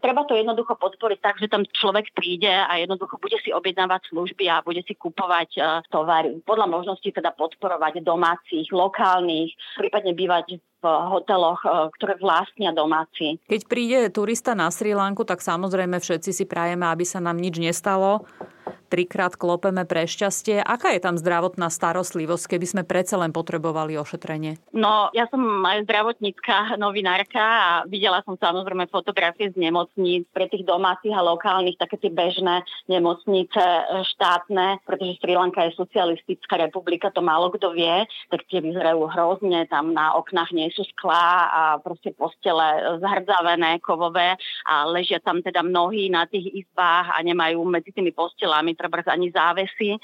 Treba 0.00 0.24
to 0.24 0.32
jednoducho 0.32 0.78
podporiť 0.78 1.18
tak, 1.20 1.36
že 1.36 1.52
tam 1.52 1.68
človek 1.68 2.16
príde 2.16 2.48
a 2.48 2.80
jednoducho 2.80 3.20
bude 3.20 3.36
si 3.44 3.52
objednávať 3.52 4.08
služby 4.08 4.48
a 4.48 4.64
bude 4.64 4.80
si 4.86 4.96
kupovať 4.96 5.50
uh, 5.58 5.64
tovary. 5.92 6.40
Podľa 6.46 6.66
možnosti 6.70 7.04
teda 7.04 7.34
podporovať 7.36 8.00
domácich, 8.00 8.72
lokálnych, 8.72 9.52
prípadne 9.76 10.16
bývať 10.16 10.62
v 10.80 10.84
hoteloch, 10.86 11.60
uh, 11.66 11.92
ktoré 12.00 12.16
vlastnia 12.18 12.72
domáci. 12.72 13.36
Keď 13.50 13.60
príde 13.68 13.98
turista 14.08 14.56
na 14.56 14.72
Sri 14.72 14.96
Lanku, 14.96 15.28
tak 15.28 15.44
samozrejme 15.44 16.00
všetci 16.00 16.30
si 16.32 16.44
prajeme, 16.48 16.88
aby 16.88 17.04
sa 17.04 17.20
nám 17.20 17.36
nič 17.36 17.60
nestalo 17.60 18.24
trikrát 18.92 19.32
klopeme 19.40 19.88
pre 19.88 20.04
šťastie. 20.04 20.60
Aká 20.60 20.92
je 20.92 21.00
tam 21.00 21.16
zdravotná 21.16 21.72
starostlivosť, 21.72 22.44
keby 22.52 22.66
sme 22.68 22.82
predsa 22.84 23.16
len 23.16 23.32
potrebovali 23.32 23.96
ošetrenie? 23.96 24.60
No, 24.76 25.08
ja 25.16 25.24
som 25.32 25.40
aj 25.64 25.88
zdravotnícka 25.88 26.76
novinárka 26.76 27.40
a 27.40 27.70
videla 27.88 28.20
som 28.28 28.36
samozrejme 28.36 28.92
fotografie 28.92 29.48
z 29.48 29.56
nemocníc 29.56 30.28
pre 30.36 30.52
tých 30.52 30.68
domácich 30.68 31.16
a 31.16 31.24
lokálnych, 31.24 31.80
také 31.80 31.96
tie 31.96 32.12
bežné 32.12 32.60
nemocnice 32.92 33.62
e, 33.64 33.82
štátne, 34.12 34.84
pretože 34.84 35.16
Sri 35.24 35.40
Lanka 35.40 35.64
je 35.64 35.80
socialistická 35.80 36.60
republika, 36.60 37.08
to 37.08 37.24
málo 37.24 37.48
kto 37.48 37.72
vie, 37.72 38.04
tak 38.28 38.44
tie 38.52 38.60
vyzerajú 38.60 39.08
hrozne, 39.08 39.64
tam 39.72 39.96
na 39.96 40.12
oknách 40.20 40.52
nie 40.52 40.68
sú 40.76 40.84
sklá 40.92 41.48
a 41.48 41.62
proste 41.80 42.12
postele 42.12 43.00
zhrdzavené, 43.00 43.80
kovové 43.80 44.36
a 44.68 44.84
ležia 44.84 45.16
tam 45.22 45.40
teda 45.40 45.64
mnohí 45.64 46.12
na 46.12 46.28
tých 46.28 46.66
izbách 46.66 47.08
a 47.14 47.18
nemajú 47.24 47.64
medzi 47.64 47.94
tými 47.94 48.12
postelami 48.12 48.74
treba 48.82 48.98
ani 49.06 49.30
závesy. 49.30 49.96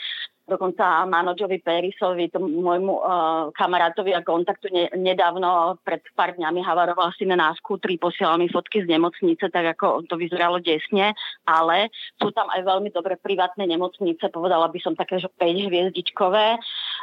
Dokonca 0.49 1.05
Manoďovi 1.05 1.61
Perisovi, 1.61 2.33
tomu 2.33 2.49
môjmu 2.65 2.95
uh, 2.97 3.05
kamarátovi 3.53 4.17
a 4.17 4.25
kontaktu 4.25 4.73
ne, 4.73 4.89
nedávno 4.97 5.77
pred 5.85 6.01
pár 6.17 6.33
dňami 6.41 6.65
havaroval 6.65 7.13
si 7.13 7.29
na 7.29 7.53
skútri, 7.53 8.01
posielal 8.01 8.41
mi 8.41 8.49
fotky 8.49 8.81
z 8.81 8.89
nemocnice, 8.89 9.53
tak 9.53 9.77
ako 9.77 10.09
to 10.09 10.17
vyzeralo 10.17 10.57
desne, 10.65 11.13
ale 11.45 11.93
sú 12.17 12.33
tam 12.33 12.49
aj 12.49 12.65
veľmi 12.65 12.89
dobré 12.97 13.21
privátne 13.21 13.69
nemocnice, 13.69 14.33
povedala 14.33 14.73
by 14.73 14.81
som 14.81 14.97
také, 14.97 15.21
že 15.21 15.29
5 15.37 15.69
hviezdičkové, 15.69 16.57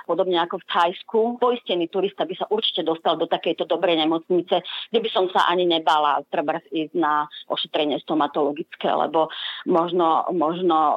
podobne 0.10 0.42
ako 0.42 0.66
v 0.66 0.66
Thajsku. 0.66 1.20
Poistený 1.38 1.86
turista 1.94 2.26
by 2.26 2.34
sa 2.34 2.50
určite 2.50 2.82
dostal 2.82 3.14
do 3.14 3.30
takejto 3.30 3.70
dobrej 3.70 4.02
nemocnice, 4.02 4.66
kde 4.90 5.00
by 5.06 5.10
som 5.14 5.30
sa 5.30 5.46
ani 5.46 5.70
nebala 5.70 6.26
treba 6.34 6.58
ísť 6.74 6.98
na 6.98 7.30
ošetrenie 7.54 8.02
stomatologické, 8.02 8.90
lebo 8.90 9.30
možno, 9.70 10.26
možno 10.34 10.76
uh, 10.76 10.96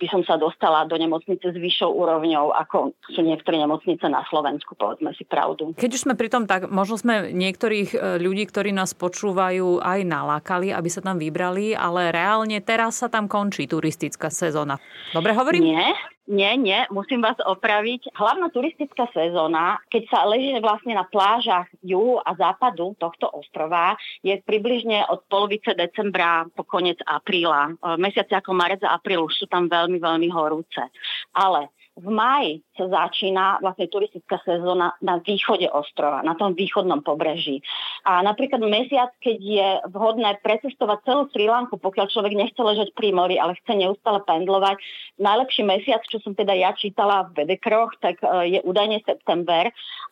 by 0.00 0.06
som 0.08 0.24
sa 0.24 0.40
dostala 0.40 0.88
do 0.88 0.96
nemocnice 0.96 1.52
s 1.52 1.56
vyššou 1.60 1.89
vyššou 1.90 1.98
úrovňou, 1.98 2.46
ako 2.54 2.94
sú 3.10 3.20
niektoré 3.26 3.58
nemocnice 3.58 4.06
na 4.06 4.22
Slovensku, 4.30 4.78
povedzme 4.78 5.10
si 5.18 5.26
pravdu. 5.26 5.74
Keď 5.74 5.90
už 5.90 6.04
sme 6.06 6.14
pri 6.14 6.30
tom, 6.30 6.46
tak 6.46 6.70
možno 6.70 6.94
sme 6.96 7.34
niektorých 7.34 7.90
e, 7.90 7.98
ľudí, 8.22 8.46
ktorí 8.46 8.70
nás 8.70 8.94
počúvajú, 8.94 9.82
aj 9.82 10.00
nalákali, 10.06 10.70
aby 10.70 10.88
sa 10.88 11.02
tam 11.02 11.18
vybrali, 11.18 11.74
ale 11.74 12.14
reálne 12.14 12.62
teraz 12.62 13.02
sa 13.02 13.10
tam 13.10 13.26
končí 13.26 13.66
turistická 13.66 14.30
sezóna. 14.30 14.78
Dobre 15.10 15.34
hovorím? 15.34 15.74
Nie, 15.74 15.90
nie, 16.30 16.54
nie, 16.62 16.86
musím 16.94 17.26
vás 17.26 17.34
opraviť. 17.42 18.14
Hlavná 18.14 18.54
turistická 18.54 19.10
sezóna, 19.10 19.82
keď 19.90 20.02
sa 20.14 20.22
leží 20.30 20.54
vlastne 20.62 20.94
na 20.94 21.02
plážach 21.02 21.66
juhu 21.82 22.22
a 22.22 22.38
západu 22.38 22.94
tohto 23.02 23.26
ostrova, 23.34 23.98
je 24.22 24.38
približne 24.38 25.10
od 25.10 25.26
polovice 25.26 25.74
decembra 25.74 26.46
po 26.54 26.62
koniec 26.62 27.02
apríla. 27.02 27.74
E, 27.74 27.98
mesiace 27.98 28.30
ako 28.38 28.54
marec 28.54 28.78
a 28.86 28.94
apríl 28.94 29.26
už 29.26 29.42
sú 29.42 29.46
tam 29.50 29.66
veľmi, 29.66 29.98
veľmi 29.98 30.30
horúce. 30.30 30.86
Ale 31.34 31.74
v 31.98 32.08
maji 32.08 32.52
sa 32.78 32.86
začína 32.86 33.58
vlastne 33.60 33.90
turistická 33.90 34.38
sezóna 34.46 34.94
na 35.02 35.18
východe 35.20 35.66
ostrova, 35.68 36.22
na 36.22 36.38
tom 36.38 36.54
východnom 36.54 37.02
pobreží. 37.02 37.60
A 38.06 38.22
napríklad 38.22 38.62
mesiac, 38.64 39.10
keď 39.20 39.36
je 39.36 39.68
vhodné 39.90 40.38
precestovať 40.40 40.98
celú 41.04 41.22
Sri 41.34 41.50
Lanku, 41.50 41.76
pokiaľ 41.76 42.06
človek 42.08 42.32
nechce 42.38 42.60
ležať 42.62 42.94
pri 42.94 43.12
mori, 43.12 43.36
ale 43.36 43.58
chce 43.60 43.74
neustále 43.76 44.22
pendlovať, 44.24 44.80
najlepší 45.20 45.62
mesiac, 45.66 46.00
čo 46.06 46.22
som 46.22 46.32
teda 46.32 46.56
ja 46.56 46.72
čítala 46.72 47.28
v 47.28 47.42
Bedekroch, 47.44 47.92
tak 48.00 48.22
e, 48.22 48.56
je 48.56 48.60
údajne 48.64 49.02
september. 49.04 49.68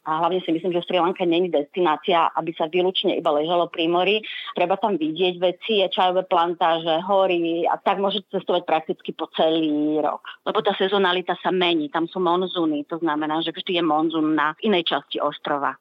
A 0.09 0.25
hlavne 0.25 0.41
si 0.41 0.57
myslím, 0.57 0.73
že 0.73 0.81
Sri 0.89 0.97
Lanka 0.97 1.29
není 1.29 1.53
destinácia, 1.53 2.33
aby 2.33 2.57
sa 2.57 2.65
výlučne 2.65 3.21
iba 3.21 3.29
ležalo 3.29 3.69
pri 3.69 3.85
mori. 3.93 4.17
Treba 4.57 4.81
tam 4.81 4.97
vidieť 4.97 5.37
veci, 5.37 5.85
čajové 5.85 6.25
plantáže, 6.25 7.05
hory 7.05 7.69
a 7.69 7.77
tak 7.77 8.01
môžete 8.01 8.33
cestovať 8.33 8.65
prakticky 8.65 9.13
po 9.13 9.29
celý 9.37 10.01
rok. 10.01 10.25
Lebo 10.49 10.65
tá 10.65 10.73
sezonalita 10.81 11.37
sa 11.45 11.53
mení 11.53 11.93
tam 11.93 12.09
sú 12.09 12.23
monzúny, 12.23 12.89
to 12.89 12.97
znamená, 13.03 13.43
že 13.45 13.51
vždy 13.51 13.81
je 13.81 13.85
monzún 13.85 14.39
na 14.39 14.55
inej 14.65 14.87
časti 14.89 15.21
ostrova. 15.21 15.75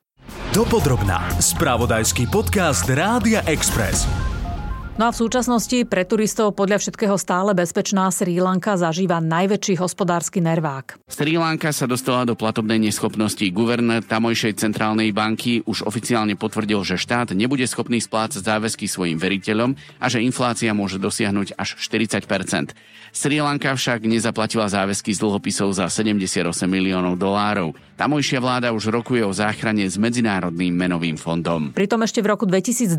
Dopodrobná. 0.52 1.30
Spravodajský 1.38 2.28
podcast 2.34 2.90
Rádia 2.90 3.46
Express. 3.46 4.37
No 4.98 5.06
a 5.06 5.13
v 5.13 5.22
súčasnosti 5.30 5.86
pre 5.86 6.10
turistov 6.10 6.58
podľa 6.58 6.82
všetkého 6.82 7.22
stále 7.22 7.54
bezpečná 7.54 8.10
Sri 8.10 8.42
Lanka 8.42 8.74
zažíva 8.82 9.22
najväčší 9.22 9.77
hospodársky 9.77 10.42
nervák. 10.42 10.98
Sri 11.06 11.38
Lanka 11.38 11.70
sa 11.70 11.86
dostala 11.86 12.25
do 12.25 12.34
platobnej 12.34 12.82
neschopnosti. 12.82 13.46
Guvernér 13.54 14.01
tamojšej 14.01 14.58
centrálnej 14.58 15.13
banky 15.13 15.62
už 15.70 15.86
oficiálne 15.86 16.34
potvrdil, 16.34 16.82
že 16.82 16.98
štát 16.98 17.38
nebude 17.38 17.70
schopný 17.70 18.01
splácať 18.01 18.42
záväzky 18.42 18.89
svojim 18.89 19.22
veriteľom 19.22 19.77
a 20.01 20.10
že 20.10 20.25
inflácia 20.25 20.74
môže 20.74 20.98
dosiahnuť 20.98 21.54
až 21.62 21.77
40 21.77 22.25
Sri 23.13 23.38
Lanka 23.38 23.77
však 23.77 24.01
nezaplatila 24.01 24.66
záväzky 24.66 25.13
z 25.13 25.22
dlhopisov 25.22 25.77
za 25.77 25.94
78 25.94 26.42
miliónov 26.66 27.22
dolárov. 27.22 27.77
Tamojšia 27.98 28.42
vláda 28.42 28.74
už 28.74 28.89
rokuje 28.89 29.22
o 29.22 29.34
záchrane 29.34 29.86
s 29.86 29.98
Medzinárodným 29.98 30.74
menovým 30.74 31.18
fondom. 31.18 31.74
Pritom 31.74 32.01
ešte 32.01 32.25
v 32.25 32.34
roku 32.34 32.50
2020 32.50 32.98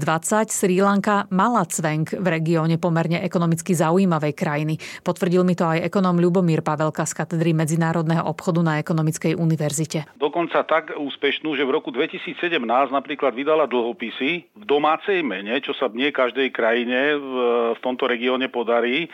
Sri 0.51 0.79
Lanka 0.79 1.27
mala 1.31 1.67
cvenk 1.89 2.21
v 2.21 2.27
regióne 2.29 2.77
pomerne 2.77 3.25
ekonomicky 3.25 3.73
zaujímavej 3.73 4.37
krajiny. 4.37 4.77
Potvrdil 5.01 5.41
mi 5.41 5.57
to 5.57 5.65
aj 5.65 5.89
ekonóm 5.89 6.21
Ľubomír 6.21 6.61
Pavelka 6.61 7.09
z 7.09 7.17
katedry 7.17 7.57
medzinárodného 7.57 8.29
obchodu 8.29 8.61
na 8.61 8.77
Ekonomickej 8.77 9.33
univerzite. 9.33 10.05
Dokonca 10.21 10.69
tak 10.69 10.93
úspešnú, 10.93 11.57
že 11.57 11.65
v 11.65 11.73
roku 11.73 11.89
2017 11.89 12.61
napríklad 12.93 13.33
vydala 13.33 13.65
dlhopisy 13.65 14.53
v 14.53 14.65
domácej 14.69 15.25
mene, 15.25 15.57
čo 15.65 15.73
sa 15.73 15.89
nie 15.89 16.13
každej 16.13 16.53
krajine 16.53 17.17
v, 17.17 17.33
v 17.73 17.81
tomto 17.81 18.05
regióne 18.05 18.53
podarí. 18.53 19.09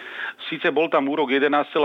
Sice 0.51 0.75
bol 0.75 0.91
tam 0.91 1.07
úrok 1.07 1.31
11,4%, 1.31 1.79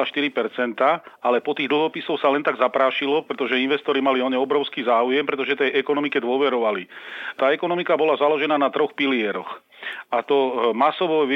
ale 1.21 1.37
po 1.45 1.53
tých 1.53 1.69
dlhopisov 1.69 2.17
sa 2.17 2.33
len 2.33 2.41
tak 2.41 2.57
zaprášilo, 2.57 3.29
pretože 3.29 3.61
investori 3.61 4.01
mali 4.01 4.25
o 4.25 4.29
ne 4.31 4.41
obrovský 4.41 4.81
záujem, 4.81 5.21
pretože 5.21 5.53
tej 5.53 5.77
ekonomike 5.77 6.17
dôverovali. 6.17 6.89
Tá 7.37 7.53
ekonomika 7.53 7.93
bola 7.93 8.17
založená 8.17 8.57
na 8.57 8.73
troch 8.73 8.97
pilieroch. 8.97 9.68
A 10.11 10.21
to 10.21 10.37
e, 10.37 10.53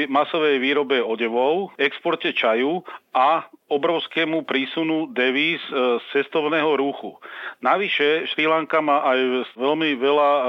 masovej 0.08 0.56
výrobe 0.58 1.02
odevov, 1.02 1.74
exporte 1.78 2.32
čaju 2.32 2.82
a 3.14 3.46
obrovskému 3.74 4.46
prísunu 4.46 5.10
devíz 5.10 5.60
e, 5.68 6.00
z 6.00 6.04
cestovného 6.14 6.78
ruchu. 6.78 7.18
Navyše 7.60 8.30
Šri 8.30 8.46
Lanka 8.46 8.78
má 8.78 9.02
aj 9.02 9.50
veľmi 9.58 9.98
veľa 9.98 10.30
e, 10.30 10.42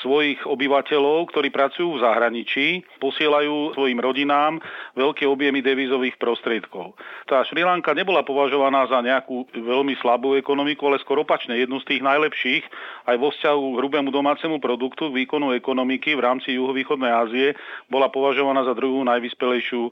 svojich 0.00 0.44
obyvateľov, 0.44 1.28
ktorí 1.32 1.48
pracujú 1.50 1.96
v 1.96 2.02
zahraničí, 2.02 2.66
posielajú 3.02 3.74
svojim 3.74 3.98
rodinám 3.98 4.60
veľké 4.94 5.24
objemy 5.24 5.64
devízových 5.64 6.20
prostriedkov. 6.20 6.94
Tá 7.26 7.42
Šri 7.48 7.64
Lanka 7.64 7.96
nebola 7.96 8.22
považovaná 8.22 8.86
za 8.86 9.00
nejakú 9.00 9.48
veľmi 9.52 9.96
slabú 10.00 10.36
ekonomiku, 10.36 10.88
ale 10.88 11.02
skoro 11.02 11.26
opačne 11.26 11.56
jednu 11.56 11.82
z 11.82 11.96
tých 11.96 12.02
najlepších 12.04 12.64
aj 13.10 13.16
vo 13.18 13.32
vzťahu 13.32 13.64
k 13.74 13.78
hrubému 13.82 14.08
domácemu 14.14 14.62
produktu 14.62 15.10
výkonu 15.10 15.56
ekonomiky 15.56 16.14
v 16.14 16.24
rámci 16.24 16.54
juhovýchodnej 16.54 17.12
Ázie 17.12 17.48
bola 17.90 18.12
považovaná 18.12 18.62
za 18.62 18.74
druhú 18.76 19.02
najvyspelejšiu 19.06 19.82
e, 19.88 19.90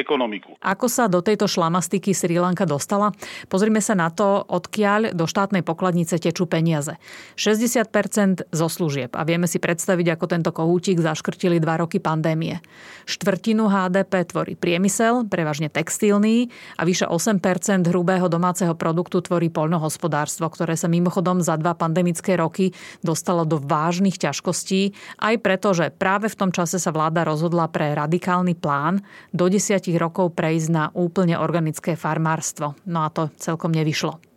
ekonomiku. 0.00 0.58
Ako 0.60 0.86
sa 0.90 1.06
do 1.06 1.22
tejto 1.22 1.46
šlamastiky 1.62 2.10
Sri 2.10 2.42
Lanka 2.42 2.66
dostala? 2.66 3.14
Pozrime 3.46 3.78
sa 3.78 3.94
na 3.94 4.10
to, 4.10 4.42
odkiaľ 4.42 5.14
do 5.14 5.30
štátnej 5.30 5.62
pokladnice 5.62 6.18
tečú 6.18 6.50
peniaze. 6.50 6.98
60% 7.38 8.50
zo 8.50 8.66
služieb. 8.66 9.14
A 9.14 9.22
vieme 9.22 9.46
si 9.46 9.62
predstaviť, 9.62 10.18
ako 10.18 10.26
tento 10.26 10.50
kohútik 10.50 10.98
zaškrtili 10.98 11.62
dva 11.62 11.78
roky 11.78 12.02
pandémie. 12.02 12.58
Štvrtinu 13.06 13.70
HDP 13.70 14.26
tvorí 14.26 14.58
priemysel, 14.58 15.30
prevažne 15.30 15.70
textilný 15.70 16.50
a 16.74 16.82
vyše 16.82 17.06
8% 17.06 17.38
hrubého 17.86 18.26
domáceho 18.26 18.74
produktu 18.74 19.22
tvorí 19.22 19.46
poľnohospodárstvo, 19.46 20.50
ktoré 20.50 20.74
sa 20.74 20.90
mimochodom 20.90 21.38
za 21.46 21.54
dva 21.54 21.78
pandemické 21.78 22.34
roky 22.34 22.74
dostalo 23.06 23.46
do 23.46 23.62
vážnych 23.62 24.18
ťažkostí, 24.18 24.98
aj 25.22 25.34
preto, 25.38 25.70
že 25.70 25.94
práve 25.94 26.26
v 26.26 26.38
tom 26.42 26.50
čase 26.50 26.82
sa 26.82 26.90
vláda 26.90 27.22
rozhodla 27.22 27.70
pre 27.70 27.94
radikálny 27.94 28.58
plán 28.58 28.98
do 29.30 29.46
desiatich 29.46 29.94
rokov 29.94 30.34
prejsť 30.34 30.68
na 30.72 30.84
úplne 30.96 31.38
organické 31.42 31.98
farmárstvo. 31.98 32.74
No 32.86 33.02
a 33.04 33.10
to 33.10 33.28
celkom 33.36 33.74
nevyšlo. 33.74 34.31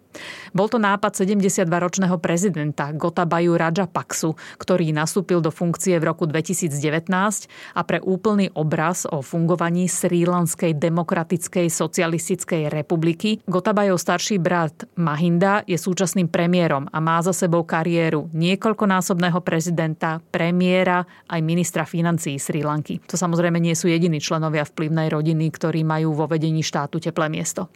Bol 0.56 0.68
to 0.72 0.80
nápad 0.80 1.16
72-ročného 1.16 2.18
prezidenta 2.20 2.92
Gotabaju 2.96 3.58
Paksu, 3.92 4.36
ktorý 4.60 4.92
nastúpil 4.92 5.40
do 5.40 5.52
funkcie 5.52 6.00
v 6.00 6.08
roku 6.12 6.28
2019 6.28 7.12
a 7.76 7.82
pre 7.84 8.00
úplný 8.04 8.52
obraz 8.56 9.08
o 9.08 9.20
fungovaní 9.24 9.88
Srílanskej 9.88 10.76
demokratickej 10.76 11.68
socialistickej 11.72 12.72
republiky 12.72 13.40
Gotabajov 13.46 14.02
starší 14.02 14.42
brat 14.42 14.90
Mahinda 14.98 15.62
je 15.64 15.78
súčasným 15.78 16.28
premiérom 16.28 16.90
a 16.90 16.98
má 17.00 17.22
za 17.22 17.32
sebou 17.32 17.64
kariéru 17.64 18.28
niekoľkonásobného 18.34 19.40
prezidenta, 19.46 20.20
premiéra 20.34 21.06
aj 21.30 21.40
ministra 21.46 21.86
financií 21.86 22.42
Sri 22.42 22.66
Lanky. 22.66 23.00
To 23.06 23.16
samozrejme 23.16 23.62
nie 23.62 23.78
sú 23.78 23.88
jediní 23.88 24.18
členovia 24.18 24.66
vplyvnej 24.66 25.14
rodiny, 25.14 25.46
ktorí 25.54 25.86
majú 25.86 26.18
vo 26.18 26.26
vedení 26.26 26.66
štátu 26.66 26.98
teplé 26.98 27.30
miesto. 27.30 27.70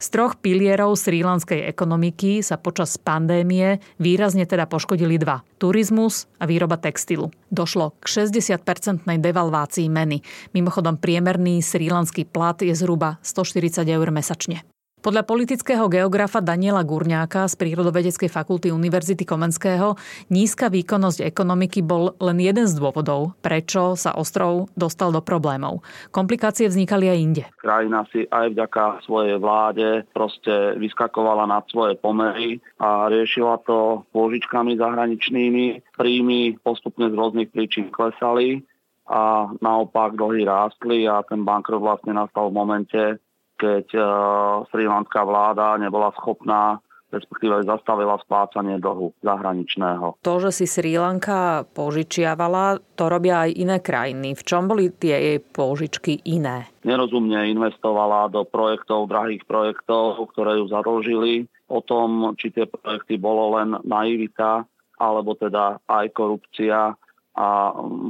Z 0.00 0.16
troch 0.16 0.40
pilierov 0.40 0.96
srílanskej 0.96 1.68
ekonomiky 1.68 2.40
sa 2.40 2.56
počas 2.56 2.96
pandémie 2.96 3.84
výrazne 4.00 4.48
teda 4.48 4.64
poškodili 4.64 5.20
dva. 5.20 5.44
Turizmus 5.60 6.24
a 6.40 6.48
výroba 6.48 6.80
textilu. 6.80 7.28
Došlo 7.52 7.92
k 8.00 8.04
60-percentnej 8.08 9.20
devalvácii 9.20 9.92
meny. 9.92 10.24
Mimochodom 10.56 10.96
priemerný 10.96 11.60
srílanský 11.60 12.24
plat 12.24 12.56
je 12.64 12.72
zhruba 12.72 13.20
140 13.20 13.84
eur 13.84 14.08
mesačne. 14.08 14.64
Podľa 15.00 15.24
politického 15.24 15.88
geografa 15.88 16.44
Daniela 16.44 16.84
Gurňáka 16.84 17.48
z 17.48 17.56
Prírodovedeckej 17.56 18.28
fakulty 18.28 18.68
Univerzity 18.68 19.24
Komenského 19.24 19.96
nízka 20.28 20.68
výkonnosť 20.68 21.24
ekonomiky 21.24 21.80
bol 21.80 22.12
len 22.20 22.36
jeden 22.36 22.68
z 22.68 22.76
dôvodov, 22.76 23.32
prečo 23.40 23.96
sa 23.96 24.12
ostrov 24.12 24.68
dostal 24.76 25.08
do 25.08 25.24
problémov. 25.24 25.80
Komplikácie 26.12 26.68
vznikali 26.68 27.08
aj 27.08 27.16
inde. 27.16 27.42
Krajina 27.64 28.04
si 28.12 28.28
aj 28.28 28.52
vďaka 28.52 29.00
svojej 29.08 29.40
vláde 29.40 30.04
proste 30.12 30.76
vyskakovala 30.76 31.48
nad 31.48 31.64
svoje 31.72 31.96
pomery 31.96 32.60
a 32.76 33.08
riešila 33.08 33.64
to 33.64 34.04
pôžičkami 34.12 34.76
zahraničnými. 34.76 35.96
Príjmy 35.96 36.60
postupne 36.60 37.08
z 37.08 37.16
rôznych 37.16 37.48
príčin 37.48 37.88
klesali 37.88 38.68
a 39.08 39.48
naopak 39.64 40.12
dlhy 40.12 40.44
rástli 40.44 41.08
a 41.08 41.24
ten 41.24 41.40
bankrot 41.48 41.80
vlastne 41.80 42.12
nastal 42.12 42.52
v 42.52 42.56
momente, 42.60 43.02
keď 43.60 43.86
uh, 43.92 44.04
srílanská 44.72 45.20
vláda 45.20 45.76
nebola 45.76 46.08
schopná 46.16 46.80
respektíve 47.10 47.66
zastavila 47.66 48.16
splácanie 48.22 48.78
dlhu 48.78 49.12
zahraničného. 49.20 50.22
To, 50.22 50.34
že 50.38 50.50
si 50.54 50.66
Sri 50.70 50.94
Lanka 50.94 51.66
požičiavala, 51.74 52.78
to 52.94 53.10
robia 53.10 53.46
aj 53.46 53.50
iné 53.58 53.76
krajiny. 53.82 54.38
V 54.38 54.42
čom 54.46 54.70
boli 54.70 54.94
tie 54.94 55.18
jej 55.18 55.38
požičky 55.42 56.22
iné? 56.30 56.70
Nerozumne 56.86 57.50
investovala 57.50 58.30
do 58.30 58.46
projektov, 58.46 59.10
drahých 59.10 59.42
projektov, 59.44 60.30
ktoré 60.32 60.62
ju 60.62 60.70
zadlžili. 60.70 61.50
O 61.70 61.82
tom, 61.82 62.34
či 62.38 62.54
tie 62.54 62.66
projekty 62.66 63.18
bolo 63.18 63.58
len 63.58 63.78
naivita, 63.86 64.66
alebo 64.98 65.34
teda 65.34 65.82
aj 65.86 66.06
korupcia 66.14 66.94
a 67.30 67.48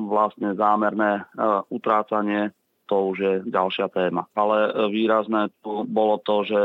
vlastne 0.09 0.57
zámerné 0.57 1.23
uh, 1.23 1.61
utrácanie 1.69 2.57
to 2.90 3.14
už 3.14 3.16
je 3.23 3.35
ďalšia 3.47 3.87
téma. 3.94 4.26
Ale 4.35 4.66
e, 4.66 4.70
výrazné 4.90 5.54
tu 5.62 5.87
bolo 5.87 6.18
to, 6.26 6.42
že 6.42 6.61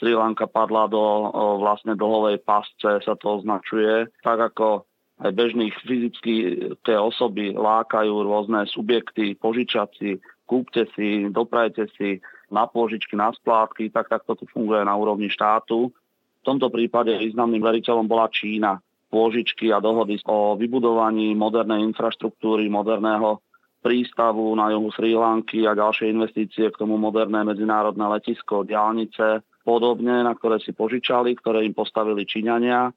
Sri 0.00 0.16
Lanka 0.16 0.48
padla 0.48 0.88
do 0.88 1.04
e, 1.04 1.26
vlastne 1.60 1.92
dlhovej 1.92 2.40
pasce, 2.40 3.04
sa 3.04 3.14
to 3.20 3.44
označuje, 3.44 4.08
tak 4.24 4.40
ako 4.40 4.88
aj 5.16 5.32
bežných 5.32 5.72
fyzické 5.84 6.92
osoby 6.96 7.56
lákajú 7.56 8.12
rôzne 8.24 8.68
subjekty, 8.68 9.32
požičaci, 9.36 10.20
kúpte 10.44 10.84
si, 10.92 11.32
doprajte 11.32 11.88
si 11.96 12.20
na 12.52 12.68
pôžičky, 12.68 13.16
na 13.16 13.32
splátky, 13.32 13.88
tak 13.90 14.12
takto 14.12 14.36
tu 14.36 14.44
funguje 14.52 14.84
na 14.84 14.92
úrovni 14.92 15.32
štátu. 15.32 15.88
V 15.88 16.42
tomto 16.44 16.68
prípade 16.68 17.16
významným 17.16 17.64
veriteľom 17.64 18.06
bola 18.06 18.28
Čína. 18.28 18.78
Pôžičky 19.08 19.72
a 19.72 19.80
dohody 19.80 20.20
o 20.28 20.54
vybudovaní 20.54 21.32
modernej 21.32 21.80
infraštruktúry, 21.90 22.68
moderného 22.68 23.40
prístavu 23.86 24.50
na 24.58 24.74
juhu 24.74 24.90
Sri 24.90 25.14
Lanky 25.14 25.62
a 25.62 25.78
ďalšie 25.78 26.10
investície 26.10 26.66
k 26.74 26.80
tomu 26.82 26.98
moderné 26.98 27.46
medzinárodné 27.46 28.02
letisko, 28.18 28.66
diálnice, 28.66 29.46
podobne, 29.62 30.26
na 30.26 30.34
ktoré 30.34 30.58
si 30.58 30.74
požičali, 30.74 31.38
ktoré 31.38 31.62
im 31.62 31.70
postavili 31.70 32.26
Číňania, 32.26 32.90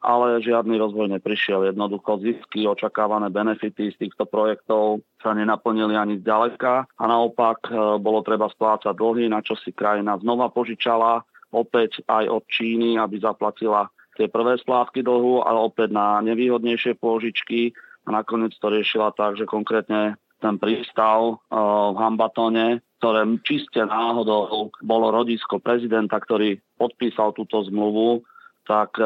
ale 0.00 0.40
žiadny 0.40 0.80
rozvoj 0.80 1.12
neprišiel. 1.12 1.68
Jednoducho 1.68 2.24
zisky, 2.24 2.64
očakávané 2.64 3.28
benefity 3.28 3.92
z 3.92 4.00
týchto 4.00 4.24
projektov 4.24 5.04
sa 5.20 5.36
nenaplnili 5.36 5.92
ani 5.92 6.24
zďaleka 6.24 6.88
a 6.88 7.04
naopak 7.04 7.68
e, 7.68 7.72
bolo 8.00 8.24
treba 8.24 8.48
splácať 8.48 8.96
dlhy, 8.96 9.28
na 9.28 9.44
čo 9.44 9.60
si 9.60 9.76
krajina 9.76 10.16
znova 10.16 10.48
požičala, 10.48 11.20
opäť 11.52 12.00
aj 12.08 12.32
od 12.32 12.44
Číny, 12.48 12.96
aby 12.96 13.20
zaplatila 13.20 13.92
tie 14.16 14.24
prvé 14.24 14.56
splátky 14.56 15.04
dlhu, 15.04 15.44
ale 15.44 15.60
opäť 15.60 15.92
na 15.92 16.24
nevýhodnejšie 16.24 16.96
pôžičky 16.96 17.76
a 18.08 18.24
nakoniec 18.24 18.56
to 18.56 18.72
riešila 18.72 19.12
tak, 19.12 19.36
že 19.36 19.44
konkrétne 19.44 20.16
ten 20.40 20.56
prístav 20.56 21.38
v 21.52 21.96
Hambatone, 22.00 22.80
ktoré 22.98 23.24
čiste 23.44 23.80
náhodou 23.84 24.72
bolo 24.84 25.12
rodisko 25.12 25.60
prezidenta, 25.60 26.16
ktorý 26.20 26.60
podpísal 26.80 27.36
túto 27.36 27.60
zmluvu, 27.68 28.24
tak 28.70 29.02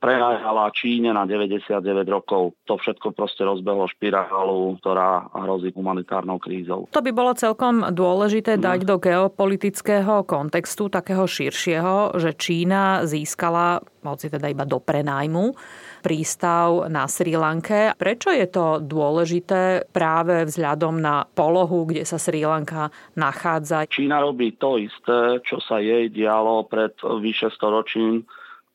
prenajala 0.00 0.72
Číne 0.72 1.12
na 1.12 1.28
99 1.28 1.84
rokov. 2.08 2.56
To 2.64 2.80
všetko 2.80 3.12
proste 3.12 3.44
rozbehlo 3.44 3.84
špirálu, 3.84 4.80
ktorá 4.80 5.28
hrozí 5.44 5.76
humanitárnou 5.76 6.40
krízou. 6.40 6.88
To 6.88 7.04
by 7.04 7.12
bolo 7.12 7.36
celkom 7.36 7.92
dôležité 7.92 8.56
no. 8.56 8.72
dať 8.72 8.88
do 8.88 8.96
geopolitického 8.96 10.24
kontextu 10.24 10.88
takého 10.88 11.28
širšieho, 11.28 12.16
že 12.16 12.32
Čína 12.32 13.04
získala, 13.04 13.84
hoci 14.00 14.32
teda 14.32 14.48
iba 14.48 14.64
do 14.64 14.80
prenájmu, 14.80 15.52
prístav 16.00 16.88
na 16.88 17.04
Sri 17.04 17.36
Lanke. 17.36 17.92
Prečo 18.00 18.32
je 18.32 18.48
to 18.48 18.80
dôležité 18.80 19.84
práve 19.92 20.48
vzhľadom 20.48 20.96
na 20.96 21.28
polohu, 21.28 21.84
kde 21.84 22.08
sa 22.08 22.16
Sri 22.16 22.40
Lanka 22.40 22.88
nachádza? 23.20 23.84
Čína 23.84 24.24
robí 24.24 24.56
to 24.56 24.80
isté, 24.80 25.44
čo 25.44 25.60
sa 25.60 25.76
jej 25.76 26.08
dialo 26.08 26.64
pred 26.64 26.96
vyše 27.04 27.52
storočím 27.52 28.24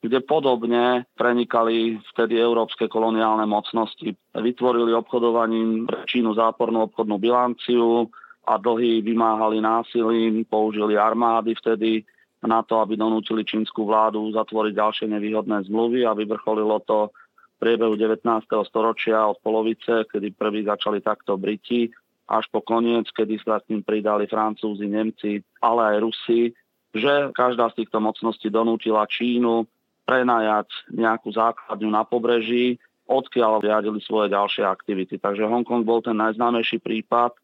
kde 0.00 0.24
podobne 0.24 1.04
prenikali 1.12 2.00
vtedy 2.16 2.40
európske 2.40 2.88
koloniálne 2.88 3.44
mocnosti. 3.44 4.16
Vytvorili 4.32 4.96
obchodovaním 4.96 5.84
Čínu 6.08 6.32
zápornú 6.32 6.88
obchodnú 6.88 7.20
bilanciu 7.20 8.08
a 8.48 8.56
dlhy 8.56 9.04
vymáhali 9.04 9.60
násilím, 9.60 10.48
použili 10.48 10.96
armády 10.96 11.52
vtedy 11.52 12.02
na 12.40 12.64
to, 12.64 12.80
aby 12.80 12.96
donútili 12.96 13.44
čínsku 13.44 13.84
vládu 13.84 14.32
zatvoriť 14.32 14.72
ďalšie 14.72 15.06
nevýhodné 15.12 15.68
zmluvy 15.68 16.08
a 16.08 16.16
vyvrcholilo 16.16 16.80
to 16.88 17.12
v 17.12 17.56
priebehu 17.60 17.92
19. 18.00 18.24
storočia 18.64 19.28
od 19.28 19.36
polovice, 19.44 20.08
kedy 20.08 20.32
prvý 20.32 20.64
začali 20.64 21.04
takto 21.04 21.36
Briti, 21.36 21.92
až 22.30 22.48
po 22.48 22.64
koniec, 22.64 23.12
kedy 23.12 23.42
sa 23.44 23.60
s 23.60 23.68
tým 23.68 23.84
pridali 23.84 24.24
Francúzi, 24.24 24.88
Nemci, 24.88 25.44
ale 25.60 25.80
aj 25.92 25.96
Rusi, 26.00 26.56
že 26.96 27.28
každá 27.36 27.68
z 27.74 27.84
týchto 27.84 28.00
mocností 28.00 28.48
donútila 28.48 29.04
Čínu 29.04 29.68
prenajať 30.10 30.66
nejakú 30.90 31.30
základňu 31.30 31.86
na 31.86 32.02
pobreží, 32.02 32.82
odkiaľ 33.06 33.62
riadili 33.62 34.02
svoje 34.02 34.34
ďalšie 34.34 34.66
aktivity. 34.66 35.22
Takže 35.22 35.46
Hongkong 35.46 35.86
bol 35.86 36.02
ten 36.02 36.18
najznámejší 36.18 36.82
prípad, 36.82 37.38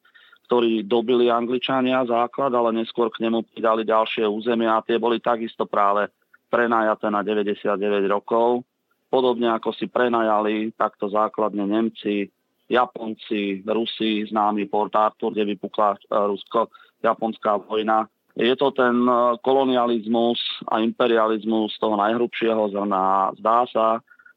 ktorí 0.51 0.83
dobili 0.83 1.31
Angličania 1.31 2.03
základ, 2.07 2.51
ale 2.51 2.75
neskôr 2.75 3.15
k 3.15 3.23
nemu 3.23 3.47
pridali 3.55 3.87
ďalšie 3.87 4.27
územia 4.27 4.79
a 4.79 4.83
tie 4.83 4.99
boli 4.99 5.23
takisto 5.23 5.63
práve 5.67 6.11
prenajaté 6.51 7.07
na 7.11 7.23
99 7.23 7.79
rokov. 8.11 8.67
Podobne 9.07 9.55
ako 9.55 9.71
si 9.71 9.87
prenajali 9.87 10.75
takto 10.75 11.07
základne 11.07 11.67
Nemci, 11.67 12.27
Japonci, 12.67 13.63
Rusi, 13.63 14.27
známy 14.27 14.67
Port 14.67 14.91
Arthur, 14.95 15.31
kde 15.31 15.55
vypukla 15.55 15.95
e, 15.95 15.99
rusko-japonská 16.11 17.63
vojna. 17.63 18.11
Je 18.37 18.53
to 18.53 18.69
ten 18.77 18.93
e, 19.09 19.41
kolonializmus 19.41 20.37
a 20.69 20.85
imperializmus 20.85 21.73
toho 21.81 21.97
najhrubšieho 21.97 22.69
zrna. 22.69 23.33
Zdá 23.41 23.65
sa, 23.73 23.87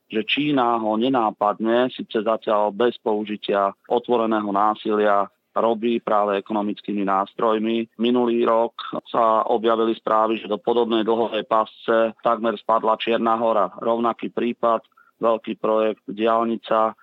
že 0.08 0.24
Čína 0.24 0.80
ho 0.80 0.96
nenápadne, 0.96 1.92
síce 1.92 2.24
zatiaľ 2.24 2.72
bez 2.72 2.96
použitia 3.04 3.76
otvoreného 3.92 4.50
násilia, 4.50 5.28
robí 5.60 6.00
práve 6.00 6.40
ekonomickými 6.40 7.04
nástrojmi. 7.04 8.00
Minulý 8.00 8.48
rok 8.48 8.80
sa 9.12 9.44
objavili 9.52 9.92
správy, 10.00 10.40
že 10.40 10.48
do 10.48 10.56
podobnej 10.56 11.04
dlhovej 11.04 11.44
pasce 11.44 12.16
takmer 12.24 12.56
spadla 12.56 12.96
Čierna 12.96 13.36
hora. 13.36 13.68
Rovnaký 13.84 14.32
prípad, 14.32 14.88
veľký 15.20 15.60
projekt, 15.60 16.08
diálnica, 16.08 16.96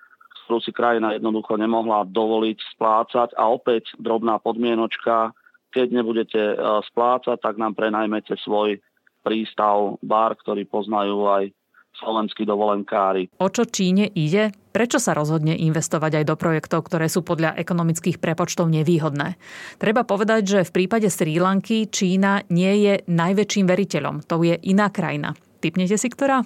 ktorú 0.47 0.59
si 0.63 0.71
krajina 0.71 1.13
jednoducho 1.13 1.59
nemohla 1.59 2.07
dovoliť 2.07 2.57
splácať 2.75 3.29
a 3.35 3.51
opäť 3.51 3.93
drobná 3.99 4.39
podmienočka, 4.39 5.35
keď 5.71 5.87
nebudete 5.91 6.41
e, 6.41 6.55
splácať, 6.91 7.37
tak 7.39 7.55
nám 7.59 7.75
prenajmete 7.75 8.35
svoj 8.41 8.79
prístav, 9.21 9.99
bar, 9.99 10.39
ktorý 10.39 10.63
poznajú 10.63 11.27
aj 11.27 11.51
slovenskí 11.97 12.45
dovolenkári. 12.45 13.27
O 13.41 13.49
čo 13.49 13.65
Číne 13.65 14.07
ide? 14.13 14.53
Prečo 14.69 15.01
sa 15.01 15.17
rozhodne 15.17 15.57
investovať 15.57 16.21
aj 16.21 16.25
do 16.29 16.35
projektov, 16.37 16.85
ktoré 16.85 17.09
sú 17.09 17.25
podľa 17.25 17.57
ekonomických 17.57 18.21
prepočtov 18.21 18.69
nevýhodné? 18.69 19.35
Treba 19.81 20.05
povedať, 20.05 20.41
že 20.45 20.59
v 20.69 20.73
prípade 20.83 21.09
Sri 21.09 21.41
Lanky 21.41 21.89
Čína 21.89 22.45
nie 22.53 22.85
je 22.85 22.93
najväčším 23.09 23.65
veriteľom. 23.65 24.15
To 24.29 24.45
je 24.45 24.55
iná 24.69 24.93
krajina. 24.93 25.33
Typnete 25.57 25.97
si 25.97 26.07
ktorá? 26.13 26.45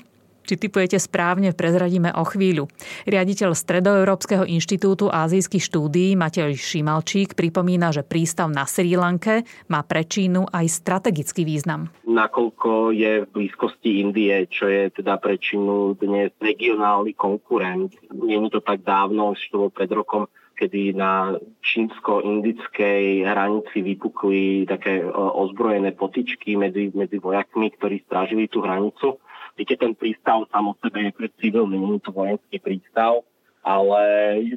Či 0.52 0.68
typujete 0.68 1.00
správne, 1.00 1.56
prezradíme 1.56 2.12
o 2.12 2.28
chvíľu. 2.28 2.68
Riaditeľ 3.08 3.56
Stredoeurópskeho 3.56 4.44
inštitútu 4.44 5.08
azijských 5.08 5.64
štúdií 5.64 6.20
Matej 6.20 6.60
Šimalčík 6.60 7.40
pripomína, 7.40 7.96
že 7.96 8.04
prístav 8.04 8.52
na 8.52 8.68
Sri 8.68 9.00
Lanke 9.00 9.48
má 9.72 9.80
pre 9.88 10.04
Čínu 10.04 10.52
aj 10.52 10.68
strategický 10.68 11.48
význam. 11.48 11.88
Nakoľko 12.04 12.92
je 12.92 13.24
v 13.24 13.32
blízkosti 13.32 14.04
Indie, 14.04 14.44
čo 14.52 14.68
je 14.68 14.92
teda 14.92 15.24
pre 15.24 15.40
Čínu 15.40 15.96
dnes 15.96 16.36
regionálny 16.44 17.16
konkurent. 17.16 17.96
Je 18.12 18.36
to 18.52 18.60
tak 18.60 18.84
dávno, 18.84 19.32
že 19.40 19.56
to 19.56 19.56
bolo 19.56 19.72
pred 19.72 19.88
rokom 19.88 20.28
kedy 20.62 20.94
na 20.94 21.42
čínsko-indickej 21.66 23.26
hranici 23.26 23.82
vypukli 23.82 24.70
také 24.70 25.02
e, 25.02 25.10
ozbrojené 25.18 25.98
potičky 25.98 26.54
medzi, 26.54 26.94
medzi 26.94 27.18
vojakmi, 27.18 27.74
ktorí 27.74 28.06
strážili 28.06 28.46
tú 28.46 28.62
hranicu. 28.62 29.18
Viete, 29.60 29.76
ten 29.78 29.94
prístav 29.94 30.48
sám 30.50 30.72
o 30.72 30.74
sebe 30.80 31.12
je 31.12 31.30
civilný, 31.42 31.78
nie 31.78 31.98
je 32.00 32.06
to 32.08 32.12
vojenský 32.16 32.58
prístav, 32.58 33.22
ale 33.62 34.02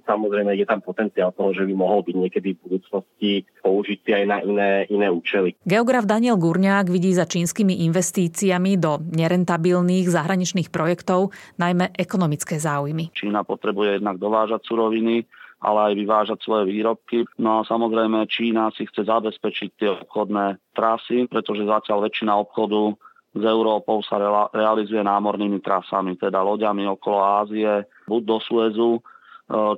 samozrejme 0.08 0.56
je 0.56 0.64
tam 0.64 0.80
potenciál 0.80 1.28
toho, 1.36 1.52
že 1.52 1.68
by 1.68 1.74
mohol 1.76 2.00
byť 2.00 2.16
niekedy 2.16 2.56
v 2.56 2.62
budúcnosti 2.64 3.30
použitý 3.60 4.16
aj 4.16 4.24
na 4.24 4.38
iné, 4.40 4.70
iné 4.88 5.12
účely. 5.12 5.60
Geograf 5.60 6.08
Daniel 6.08 6.40
Gurňák 6.40 6.88
vidí 6.88 7.12
za 7.12 7.28
čínskymi 7.28 7.84
investíciami 7.84 8.80
do 8.80 9.04
nerentabilných 9.04 10.08
zahraničných 10.08 10.72
projektov 10.72 11.36
najmä 11.60 11.92
ekonomické 12.00 12.56
záujmy. 12.56 13.12
Čína 13.12 13.44
potrebuje 13.44 14.00
jednak 14.00 14.16
dovážať 14.16 14.64
suroviny, 14.64 15.28
ale 15.60 15.92
aj 15.92 15.94
vyvážať 16.00 16.38
svoje 16.40 16.72
výrobky. 16.72 17.28
No 17.36 17.60
a 17.60 17.68
samozrejme 17.68 18.24
Čína 18.28 18.72
si 18.72 18.88
chce 18.88 19.04
zabezpečiť 19.04 19.68
tie 19.80 19.88
obchodné 20.00 20.60
trasy, 20.72 21.28
pretože 21.28 21.68
zatiaľ 21.68 22.08
väčšina 22.08 22.32
obchodu 22.40 22.96
s 23.34 23.42
Európou 23.42 23.98
sa 24.06 24.22
realizuje 24.54 25.02
námornými 25.02 25.58
trasami, 25.58 26.14
teda 26.14 26.38
loďami 26.38 26.86
okolo 26.86 27.18
Ázie, 27.42 27.82
buď 28.06 28.22
do 28.22 28.38
Suezu, 28.38 28.92
e, 28.96 29.00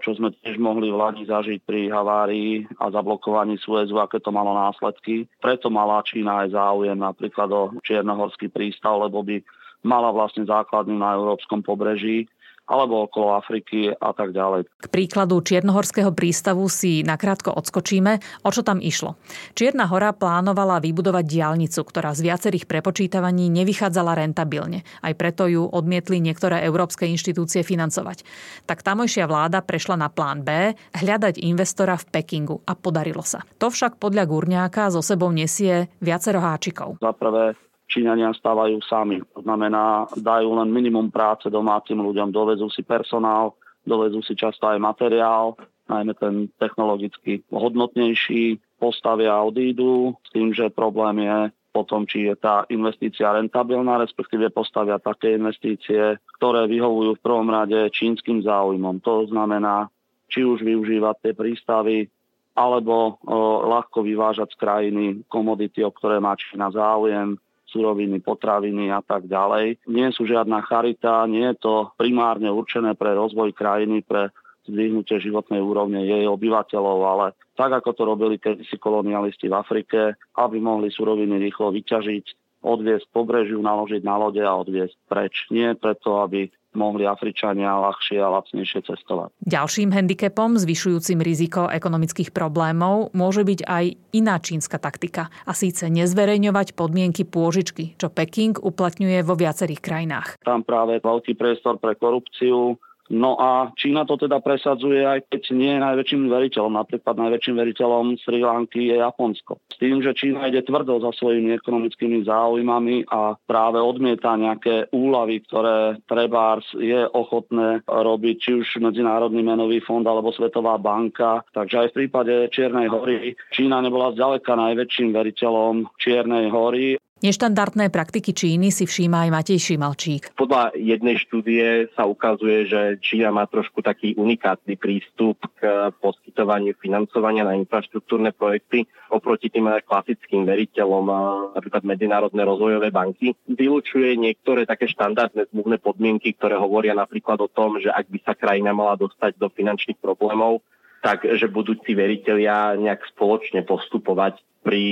čo 0.04 0.12
sme 0.12 0.36
tiež 0.44 0.60
mohli 0.60 0.92
v 0.92 1.00
Lani 1.00 1.24
zažiť 1.24 1.64
pri 1.64 1.88
havárii 1.88 2.68
a 2.76 2.92
zablokovaní 2.92 3.56
Suezu, 3.56 3.96
aké 3.96 4.20
to 4.20 4.28
malo 4.28 4.52
následky. 4.52 5.24
Preto 5.40 5.72
mala 5.72 6.04
Čína 6.04 6.44
aj 6.44 6.52
záujem 6.52 7.00
napríklad 7.00 7.48
o 7.48 7.62
Čiernohorský 7.80 8.52
prístav, 8.52 9.00
lebo 9.00 9.24
by 9.24 9.40
mala 9.88 10.12
vlastne 10.12 10.44
základňu 10.44 11.00
na 11.00 11.16
európskom 11.16 11.64
pobreží 11.64 12.28
alebo 12.66 13.06
okolo 13.06 13.38
Afriky 13.38 13.94
a 13.94 14.10
tak 14.10 14.34
ďalej. 14.34 14.66
K 14.66 14.86
príkladu 14.90 15.38
Čiernohorského 15.38 16.10
prístavu 16.10 16.66
si 16.66 17.06
nakrátko 17.06 17.54
odskočíme. 17.54 18.42
O 18.42 18.50
čo 18.50 18.66
tam 18.66 18.82
išlo? 18.82 19.14
Čierna 19.54 19.86
hora 19.86 20.10
plánovala 20.10 20.82
vybudovať 20.82 21.24
diálnicu, 21.24 21.80
ktorá 21.86 22.12
z 22.12 22.26
viacerých 22.26 22.66
prepočítavaní 22.66 23.46
nevychádzala 23.54 24.18
rentabilne. 24.18 24.82
Aj 25.00 25.14
preto 25.14 25.46
ju 25.46 25.62
odmietli 25.62 26.18
niektoré 26.18 26.66
európske 26.66 27.06
inštitúcie 27.06 27.62
financovať. 27.62 28.26
Tak 28.66 28.82
tamojšia 28.82 29.30
vláda 29.30 29.62
prešla 29.62 29.94
na 29.94 30.10
plán 30.10 30.42
B 30.42 30.74
hľadať 30.74 31.38
investora 31.46 31.94
v 31.94 32.04
Pekingu 32.10 32.66
a 32.66 32.74
podarilo 32.74 33.22
sa. 33.22 33.46
To 33.62 33.70
však 33.70 34.02
podľa 34.02 34.26
Gurňáka 34.26 34.90
so 34.90 35.00
sebou 35.00 35.30
nesie 35.30 35.86
viacero 36.02 36.42
háčikov. 36.42 36.98
Za 36.98 37.14
prvé 37.14 37.54
Číňania 37.86 38.34
stávajú 38.34 38.82
sami. 38.82 39.22
To 39.34 39.46
znamená, 39.46 40.10
dajú 40.18 40.58
len 40.58 40.74
minimum 40.74 41.08
práce 41.10 41.46
domácim 41.46 41.98
ľuďom, 41.98 42.34
dovezú 42.34 42.66
si 42.66 42.82
personál, 42.82 43.54
dovezú 43.86 44.20
si 44.26 44.34
často 44.34 44.66
aj 44.66 44.82
materiál, 44.82 45.54
najmä 45.86 46.12
ten 46.18 46.34
technologicky 46.58 47.46
hodnotnejší, 47.54 48.58
postavia 48.82 49.38
a 49.38 49.46
odídu, 49.46 50.18
s 50.26 50.28
tým, 50.34 50.50
že 50.50 50.74
problém 50.74 51.22
je 51.22 51.38
potom, 51.70 52.08
či 52.08 52.32
je 52.32 52.34
tá 52.40 52.64
investícia 52.72 53.36
rentabilná, 53.36 54.00
respektíve 54.00 54.48
postavia 54.48 54.96
také 54.96 55.36
investície, 55.36 56.16
ktoré 56.40 56.64
vyhovujú 56.64 57.20
v 57.20 57.24
prvom 57.24 57.52
rade 57.52 57.92
čínskym 57.92 58.40
záujmom. 58.40 59.04
To 59.04 59.28
znamená, 59.28 59.92
či 60.32 60.42
už 60.42 60.64
využívať 60.64 61.16
tie 61.20 61.32
prístavy, 61.36 62.08
alebo 62.56 62.94
o, 62.96 63.68
ľahko 63.68 64.00
vyvážať 64.00 64.56
z 64.56 64.60
krajiny 64.60 65.04
komodity, 65.28 65.84
o 65.84 65.92
ktoré 65.92 66.16
má 66.16 66.32
Čína 66.32 66.72
záujem, 66.72 67.36
suroviny, 67.70 68.22
potraviny 68.22 68.90
a 68.90 69.02
tak 69.02 69.26
ďalej. 69.26 69.82
Nie 69.90 70.14
sú 70.14 70.24
žiadna 70.24 70.62
charita, 70.64 71.26
nie 71.26 71.44
je 71.54 71.56
to 71.58 71.74
primárne 71.98 72.50
určené 72.50 72.94
pre 72.94 73.12
rozvoj 73.14 73.52
krajiny, 73.52 74.06
pre 74.06 74.30
zdvihnutie 74.66 75.22
životnej 75.22 75.62
úrovne 75.62 76.02
jej 76.02 76.26
obyvateľov, 76.26 76.98
ale 77.06 77.26
tak 77.54 77.70
ako 77.70 77.90
to 77.94 78.02
robili 78.02 78.36
kedysi 78.36 78.76
kolonialisti 78.76 79.46
v 79.46 79.54
Afrike, 79.54 80.00
aby 80.34 80.58
mohli 80.58 80.90
suroviny 80.90 81.38
rýchlo 81.38 81.70
vyťažiť, 81.70 82.24
odviesť 82.66 83.06
pobrežiu, 83.14 83.62
naložiť 83.62 84.02
na 84.02 84.18
lode 84.18 84.42
a 84.42 84.58
odviesť 84.58 84.98
preč. 85.06 85.46
Nie 85.54 85.78
preto, 85.78 86.18
aby 86.18 86.50
mohli 86.76 87.08
Afričania 87.08 87.74
ľahšie 87.80 88.20
a 88.20 88.28
lacnejšie 88.38 88.84
cestovať. 88.84 89.32
Ďalším 89.42 89.90
handicapom 89.90 90.60
zvyšujúcim 90.60 91.18
riziko 91.24 91.72
ekonomických 91.72 92.30
problémov 92.30 93.10
môže 93.16 93.42
byť 93.42 93.60
aj 93.64 93.84
iná 94.12 94.36
čínska 94.36 94.76
taktika 94.76 95.32
a 95.48 95.56
síce 95.56 95.88
nezverejňovať 95.88 96.76
podmienky 96.76 97.24
pôžičky, 97.24 97.96
čo 97.96 98.12
Peking 98.12 98.60
uplatňuje 98.60 99.24
vo 99.24 99.34
viacerých 99.34 99.80
krajinách. 99.80 100.28
Tam 100.44 100.60
práve 100.62 101.00
veľký 101.00 101.32
priestor 101.34 101.80
pre 101.80 101.96
korupciu, 101.96 102.76
No 103.10 103.38
a 103.38 103.70
Čína 103.78 104.02
to 104.04 104.18
teda 104.18 104.42
presadzuje, 104.42 105.06
aj 105.06 105.30
keď 105.30 105.42
nie 105.54 105.72
je 105.78 105.80
najväčším 105.80 106.22
veriteľom. 106.26 106.74
Napríklad 106.74 107.14
najväčším 107.14 107.54
veriteľom 107.54 108.18
Sri 108.18 108.42
Lanky 108.42 108.90
je 108.90 108.96
Japonsko. 108.98 109.62
S 109.70 109.76
tým, 109.78 110.02
že 110.02 110.16
Čína 110.16 110.50
ide 110.50 110.66
tvrdo 110.66 110.98
za 110.98 111.14
svojimi 111.14 111.54
ekonomickými 111.54 112.26
záujmami 112.26 113.06
a 113.06 113.38
práve 113.46 113.78
odmieta 113.78 114.34
nejaké 114.34 114.90
úlavy, 114.90 115.46
ktoré 115.46 116.02
Trebárs 116.10 116.66
je 116.74 117.06
ochotné 117.06 117.86
robiť, 117.86 118.36
či 118.42 118.50
už 118.58 118.66
Medzinárodný 118.82 119.42
menový 119.46 119.78
fond 119.80 120.02
alebo 120.02 120.34
Svetová 120.34 120.74
banka. 120.80 121.46
Takže 121.54 121.86
aj 121.86 121.88
v 121.94 121.96
prípade 122.02 122.34
Čiernej 122.50 122.90
hory 122.90 123.38
Čína 123.54 123.78
nebola 123.80 124.12
zďaleka 124.12 124.58
najväčším 124.58 125.14
veriteľom 125.14 125.86
Čiernej 126.00 126.50
hory 126.50 126.98
Neštandardné 127.16 127.88
praktiky 127.88 128.36
Číny 128.36 128.68
si 128.68 128.84
všíma 128.84 129.24
aj 129.24 129.30
Matej 129.32 129.56
Šimalčík. 129.56 130.36
Podľa 130.36 130.76
jednej 130.76 131.16
štúdie 131.16 131.88
sa 131.96 132.04
ukazuje, 132.04 132.68
že 132.68 133.00
Čína 133.00 133.32
má 133.32 133.48
trošku 133.48 133.80
taký 133.80 134.12
unikátny 134.20 134.76
prístup 134.76 135.40
k 135.56 135.88
poskytovaniu 135.96 136.76
financovania 136.76 137.48
na 137.48 137.56
infraštruktúrne 137.56 138.36
projekty 138.36 138.84
oproti 139.08 139.48
tým 139.48 139.64
klasickým 139.88 140.44
veriteľom, 140.44 141.08
napríklad 141.56 141.88
Medzinárodné 141.88 142.44
rozvojové 142.44 142.92
banky. 142.92 143.32
Vylučuje 143.48 144.12
niektoré 144.20 144.68
také 144.68 144.84
štandardné 144.84 145.48
zmluvné 145.56 145.80
podmienky, 145.80 146.36
ktoré 146.36 146.60
hovoria 146.60 146.92
napríklad 146.92 147.40
o 147.40 147.48
tom, 147.48 147.80
že 147.80 147.88
ak 147.88 148.12
by 148.12 148.18
sa 148.28 148.36
krajina 148.36 148.76
mala 148.76 148.92
dostať 149.00 149.40
do 149.40 149.48
finančných 149.48 149.96
problémov, 150.04 150.60
tak 151.00 151.24
že 151.24 151.48
budúci 151.48 151.96
veriteľia 151.96 152.76
nejak 152.76 153.08
spoločne 153.16 153.64
postupovať 153.64 154.42
pri 154.66 154.84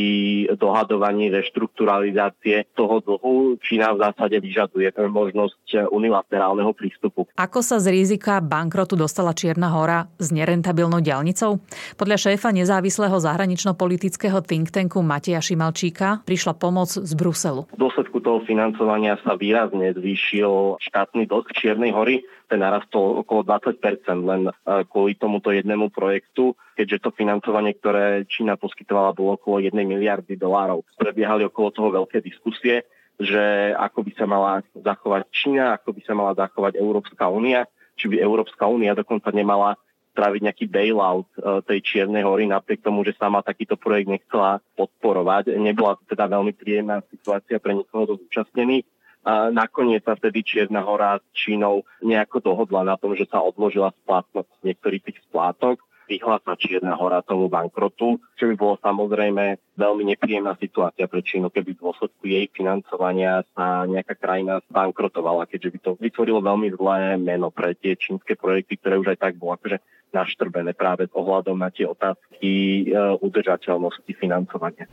dohadovaní 0.54 1.34
reštrukturalizácie 1.34 2.70
toho 2.78 3.02
dlhu 3.02 3.58
Čína 3.58 3.90
v 3.90 4.06
zásade 4.06 4.38
vyžaduje 4.38 4.94
možnosť 4.94 5.90
unilaterálneho 5.90 6.70
prístupu. 6.70 7.26
Ako 7.34 7.58
sa 7.58 7.82
z 7.82 7.90
rizika 7.90 8.38
bankrotu 8.38 8.94
dostala 8.94 9.34
Čierna 9.34 9.74
hora 9.74 10.06
s 10.22 10.30
nerentabilnou 10.30 11.02
diálnicou? 11.02 11.58
Podľa 11.98 12.30
šéfa 12.30 12.54
nezávislého 12.54 13.18
zahranično-politického 13.18 14.38
think 14.46 14.70
tanku 14.70 15.02
Mateja 15.02 15.42
Šimalčíka 15.42 16.22
prišla 16.22 16.54
pomoc 16.54 16.94
z 16.94 17.12
Bruselu. 17.18 17.66
V 17.74 17.80
dôsledku 17.82 18.22
toho 18.22 18.46
financovania 18.46 19.18
sa 19.26 19.34
výrazne 19.34 19.90
zvýšil 19.90 20.78
štátny 20.78 21.26
dlh 21.26 21.50
Čiernej 21.50 21.90
hory 21.90 22.22
ten 22.46 22.60
narastol 22.60 23.24
okolo 23.24 23.42
20% 23.42 23.80
len 24.22 24.42
e, 24.46 24.52
kvôli 24.86 25.16
tomuto 25.16 25.50
jednému 25.50 25.88
projektu, 25.90 26.54
keďže 26.74 27.06
to 27.06 27.10
financovanie, 27.14 27.72
ktoré 27.78 28.26
Čína 28.26 28.58
poskytovala, 28.58 29.16
bolo 29.16 29.38
okolo 29.38 29.62
1 29.62 29.72
miliardy 29.74 30.34
dolárov. 30.34 30.82
Prebiehali 30.98 31.46
okolo 31.46 31.68
toho 31.70 31.88
veľké 32.02 32.20
diskusie, 32.20 32.84
že 33.18 33.72
ako 33.78 34.02
by 34.02 34.12
sa 34.18 34.26
mala 34.26 34.52
zachovať 34.74 35.22
Čína, 35.30 35.78
ako 35.78 35.94
by 35.94 36.00
sa 36.02 36.14
mala 36.18 36.32
zachovať 36.34 36.74
Európska 36.76 37.30
únia, 37.30 37.70
či 37.94 38.10
by 38.10 38.18
Európska 38.18 38.66
únia 38.66 38.98
dokonca 38.98 39.30
nemala 39.30 39.78
spraviť 40.14 40.40
nejaký 40.46 40.66
bailout 40.70 41.26
e, 41.34 41.62
tej 41.66 41.78
Čiernej 41.82 42.22
hory, 42.22 42.46
napriek 42.46 42.86
tomu, 42.86 43.02
že 43.02 43.18
sama 43.18 43.42
takýto 43.42 43.74
projekt 43.74 44.10
nechcela 44.10 44.62
podporovať. 44.78 45.58
Nebola 45.58 45.98
to 45.98 46.14
teda 46.14 46.30
veľmi 46.30 46.54
príjemná 46.54 47.02
situácia 47.10 47.58
pre 47.58 47.74
nikoho 47.74 48.14
do 48.14 48.14
zúčastnených. 48.22 48.86
A 49.24 49.50
nakoniec 49.50 50.06
sa 50.06 50.14
vtedy 50.14 50.46
Čierna 50.46 50.86
hora 50.86 51.18
s 51.18 51.26
Čínou 51.34 51.82
nejako 51.98 52.44
dohodla 52.44 52.86
na 52.86 52.94
tom, 52.94 53.18
že 53.18 53.26
sa 53.26 53.42
odložila 53.42 53.90
splatnosť 54.04 54.62
niektorých 54.62 55.02
tých 55.02 55.18
splátok 55.26 55.82
vyhlása 56.06 56.56
Čierna 56.56 56.94
hora 56.96 57.24
tomu 57.24 57.48
bankrotu, 57.48 58.20
čo 58.38 58.44
by 58.50 58.54
bolo 58.54 58.74
samozrejme 58.80 59.58
veľmi 59.74 60.04
nepríjemná 60.14 60.54
situácia 60.60 61.08
pre 61.10 61.24
Čínu, 61.24 61.50
keby 61.50 61.74
v 61.74 61.82
dôsledku 61.82 62.22
jej 62.24 62.46
financovania 62.52 63.42
sa 63.56 63.88
nejaká 63.88 64.14
krajina 64.14 64.62
bankrotovala, 64.70 65.50
keďže 65.50 65.70
by 65.70 65.78
to 65.82 65.90
vytvorilo 65.98 66.40
veľmi 66.44 66.68
zlé 66.76 67.18
meno 67.18 67.50
pre 67.50 67.74
tie 67.74 67.98
čínske 67.98 68.38
projekty, 68.38 68.78
ktoré 68.78 69.00
už 69.00 69.16
aj 69.16 69.18
tak 69.18 69.32
bolo 69.40 69.58
akože 69.58 69.82
naštrbené 70.14 70.78
práve 70.78 71.10
ohľadom 71.10 71.58
na 71.58 71.74
tie 71.74 71.90
otázky 71.90 72.86
e, 72.86 72.94
udržateľnosti 73.18 74.12
financovania. 74.14 74.86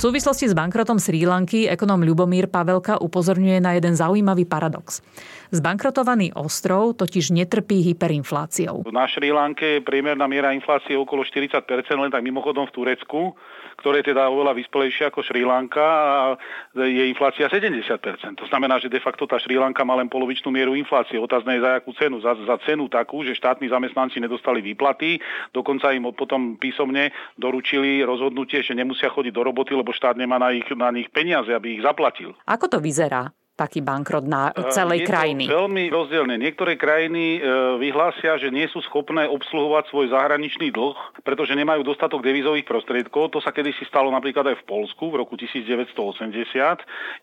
V 0.00 0.08
súvislosti 0.08 0.48
s 0.48 0.56
bankrotom 0.56 0.96
Sri 0.96 1.28
Lanky 1.28 1.68
ekonóm 1.68 2.08
Ľubomír 2.08 2.48
Pavelka 2.48 2.96
upozorňuje 3.04 3.60
na 3.60 3.76
jeden 3.76 3.92
zaujímavý 3.92 4.48
paradox. 4.48 5.04
Zbankrotovaný 5.52 6.32
ostrov 6.40 6.96
totiž 6.96 7.36
netrpí 7.36 7.84
hyperinfláciou. 7.84 8.88
Na 8.96 9.04
Sri 9.12 9.28
Lanke 9.28 9.76
je 9.76 9.84
priemerná 9.84 10.24
miera 10.24 10.56
inflácie 10.56 10.96
okolo 10.96 11.20
40%, 11.20 11.68
len 12.00 12.08
tak 12.08 12.24
mimochodom 12.24 12.64
v 12.64 12.72
Turecku, 12.72 13.36
ktoré 13.80 14.04
je 14.04 14.12
teda 14.12 14.28
oveľa 14.28 14.52
vyspelejšie 14.54 15.08
ako 15.08 15.24
Sri 15.24 15.42
Lanka 15.42 15.82
a 15.82 16.36
je 16.76 17.08
inflácia 17.08 17.48
70%. 17.48 17.88
To 18.36 18.46
znamená, 18.46 18.76
že 18.76 18.92
de 18.92 19.00
facto 19.00 19.24
tá 19.24 19.40
Sri 19.40 19.56
Lanka 19.56 19.82
má 19.82 19.96
len 19.96 20.12
polovičnú 20.12 20.52
mieru 20.52 20.76
inflácie. 20.76 21.16
Otázne 21.16 21.56
je 21.56 21.64
za 21.64 21.80
akú 21.80 21.96
cenu. 21.96 22.20
Za, 22.20 22.36
za 22.36 22.56
cenu 22.68 22.92
takú, 22.92 23.24
že 23.24 23.32
štátni 23.32 23.72
zamestnanci 23.72 24.20
nedostali 24.20 24.60
výplaty, 24.60 25.16
dokonca 25.56 25.96
im 25.96 26.04
potom 26.12 26.60
písomne 26.60 27.10
doručili 27.40 28.04
rozhodnutie, 28.04 28.60
že 28.60 28.76
nemusia 28.76 29.08
chodiť 29.08 29.32
do 29.32 29.42
roboty, 29.42 29.72
lebo 29.72 29.96
štát 29.96 30.20
nemá 30.20 30.36
na, 30.36 30.52
ich, 30.52 30.68
na 30.76 30.92
nich 30.92 31.08
peniaze, 31.08 31.48
aby 31.48 31.80
ich 31.80 31.82
zaplatil. 31.82 32.36
Ako 32.44 32.68
to 32.68 32.78
vyzerá? 32.78 33.32
Taký 33.60 33.84
bankrot 33.84 34.24
na 34.24 34.56
celej 34.72 35.04
je 35.04 35.08
krajiny? 35.12 35.44
Veľmi 35.44 35.92
rozdielne. 35.92 36.40
Niektoré 36.40 36.80
krajiny 36.80 37.36
e, 37.36 37.40
vyhlásia, 37.76 38.40
že 38.40 38.48
nie 38.48 38.64
sú 38.72 38.80
schopné 38.88 39.28
obsluhovať 39.28 39.92
svoj 39.92 40.16
zahraničný 40.16 40.72
dlh, 40.72 41.20
pretože 41.20 41.52
nemajú 41.52 41.84
dostatok 41.84 42.24
devizových 42.24 42.64
prostriedkov. 42.64 43.36
To 43.36 43.44
sa 43.44 43.52
kedysi 43.52 43.84
stalo 43.84 44.08
napríklad 44.08 44.48
aj 44.48 44.64
v 44.64 44.64
Polsku 44.64 45.12
v 45.12 45.20
roku 45.20 45.36
1980. 45.36 45.92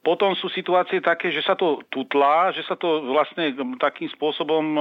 Potom 0.06 0.38
sú 0.38 0.54
situácie 0.54 1.02
také, 1.02 1.34
že 1.34 1.42
sa 1.42 1.58
to 1.58 1.82
tutlá, 1.90 2.54
že 2.54 2.62
sa 2.70 2.78
to 2.78 3.10
vlastne 3.10 3.58
takým 3.82 4.14
spôsobom 4.14 4.66
e, 4.78 4.80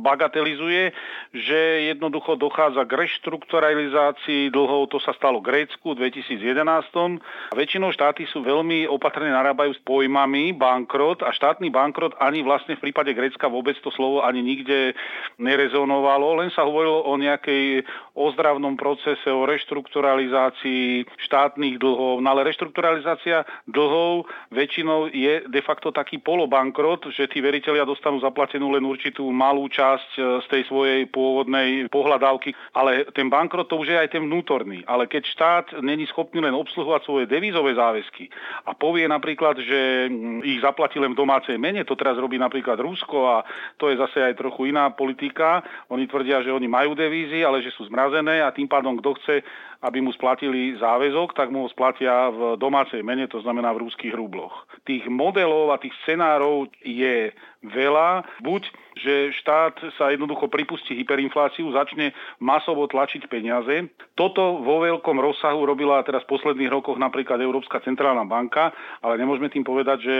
bagatelizuje, 0.00 0.96
že 1.36 1.92
jednoducho 1.92 2.40
dochádza 2.40 2.88
k 2.88 3.04
reštrukturalizácii 3.04 4.48
dlhov. 4.48 4.88
To 4.96 4.98
sa 5.02 5.12
stalo 5.12 5.44
Grécku 5.44 5.92
v 5.92 6.08
2011. 6.08 7.52
A 7.52 7.54
väčšinou 7.54 7.92
štáty 7.92 8.24
sú 8.32 8.40
veľmi 8.40 8.88
opatrne 8.88 9.28
narábajú 9.28 9.76
s 9.76 9.80
pojmami 9.84 10.56
bank 10.56 10.85
bankrot 10.86 11.26
a 11.26 11.34
štátny 11.34 11.74
bankrot 11.74 12.14
ani 12.22 12.46
vlastne 12.46 12.78
v 12.78 12.88
prípade 12.88 13.10
Grécka 13.10 13.50
vôbec 13.50 13.74
to 13.82 13.90
slovo 13.90 14.22
ani 14.22 14.38
nikde 14.38 14.94
nerezonovalo, 15.42 16.38
len 16.38 16.54
sa 16.54 16.62
hovorilo 16.62 17.02
o 17.10 17.18
nejakej 17.18 17.82
ozdravnom 18.14 18.78
procese, 18.78 19.26
o 19.26 19.42
reštrukturalizácii 19.42 21.10
štátnych 21.26 21.82
dlhov. 21.82 22.22
No 22.22 22.30
ale 22.30 22.46
reštrukturalizácia 22.46 23.42
dlhov 23.66 24.30
väčšinou 24.54 25.10
je 25.10 25.42
de 25.50 25.62
facto 25.66 25.90
taký 25.90 26.22
polobankrot, 26.22 27.10
že 27.10 27.26
tí 27.26 27.42
veriteľia 27.42 27.82
dostanú 27.82 28.22
zaplatenú 28.22 28.70
len 28.70 28.86
určitú 28.86 29.26
malú 29.34 29.66
časť 29.66 30.10
e, 30.14 30.20
z 30.38 30.46
tej 30.46 30.62
svojej 30.70 31.00
pôvodnej 31.10 31.90
pohľadávky, 31.90 32.54
ale 32.78 33.10
ten 33.10 33.26
bankrot 33.26 33.66
to 33.66 33.82
už 33.82 33.90
je 33.90 33.98
aj 33.98 34.14
ten 34.14 34.22
vnútorný. 34.22 34.86
Ale 34.86 35.10
keď 35.10 35.22
štát 35.34 35.66
není 35.82 36.06
schopný 36.06 36.38
len 36.38 36.54
obsluhovať 36.54 37.02
svoje 37.02 37.24
devízové 37.26 37.74
záväzky 37.74 38.30
a 38.70 38.70
povie 38.78 39.10
napríklad, 39.10 39.58
že 39.58 40.06
ich 40.46 40.62
zaplatí 40.76 41.00
len 41.00 41.16
v 41.16 41.20
domácej 41.24 41.56
mene. 41.56 41.80
To 41.88 41.96
teraz 41.96 42.20
robí 42.20 42.36
napríklad 42.36 42.76
Rusko 42.76 43.24
a 43.24 43.36
to 43.80 43.88
je 43.88 43.96
zase 43.96 44.20
aj 44.20 44.36
trochu 44.36 44.68
iná 44.68 44.92
politika. 44.92 45.64
Oni 45.88 46.04
tvrdia, 46.04 46.44
že 46.44 46.52
oni 46.52 46.68
majú 46.68 46.92
devízy, 46.92 47.40
ale 47.40 47.64
že 47.64 47.72
sú 47.72 47.88
zmrazené 47.88 48.44
a 48.44 48.52
tým 48.52 48.68
pádom 48.68 49.00
kto 49.00 49.16
chce 49.16 49.40
aby 49.82 50.00
mu 50.00 50.12
splatili 50.12 50.74
záväzok, 50.80 51.36
tak 51.36 51.52
mu 51.52 51.62
ho 51.62 51.68
splatia 51.68 52.32
v 52.32 52.56
domácej 52.56 53.04
mene, 53.04 53.28
to 53.28 53.38
znamená 53.44 53.70
v 53.76 53.86
rúských 53.86 54.14
rubloch. 54.16 54.66
Tých 54.86 55.10
modelov 55.10 55.74
a 55.74 55.82
tých 55.82 55.92
scenárov 56.06 56.70
je 56.80 57.34
veľa. 57.66 58.22
Buď, 58.38 58.70
že 58.94 59.34
štát 59.34 59.74
sa 59.98 60.14
jednoducho 60.14 60.46
pripustí 60.46 60.94
hyperinfláciu, 60.94 61.74
začne 61.74 62.14
masovo 62.38 62.86
tlačiť 62.86 63.26
peniaze. 63.26 63.90
Toto 64.14 64.62
vo 64.62 64.86
veľkom 64.86 65.18
rozsahu 65.18 65.66
robila 65.66 66.00
teraz 66.06 66.22
v 66.24 66.38
posledných 66.38 66.70
rokoch 66.70 66.96
napríklad 66.96 67.42
Európska 67.42 67.82
centrálna 67.82 68.22
banka, 68.24 68.70
ale 69.02 69.18
nemôžeme 69.18 69.50
tým 69.50 69.66
povedať, 69.66 70.06
že 70.06 70.16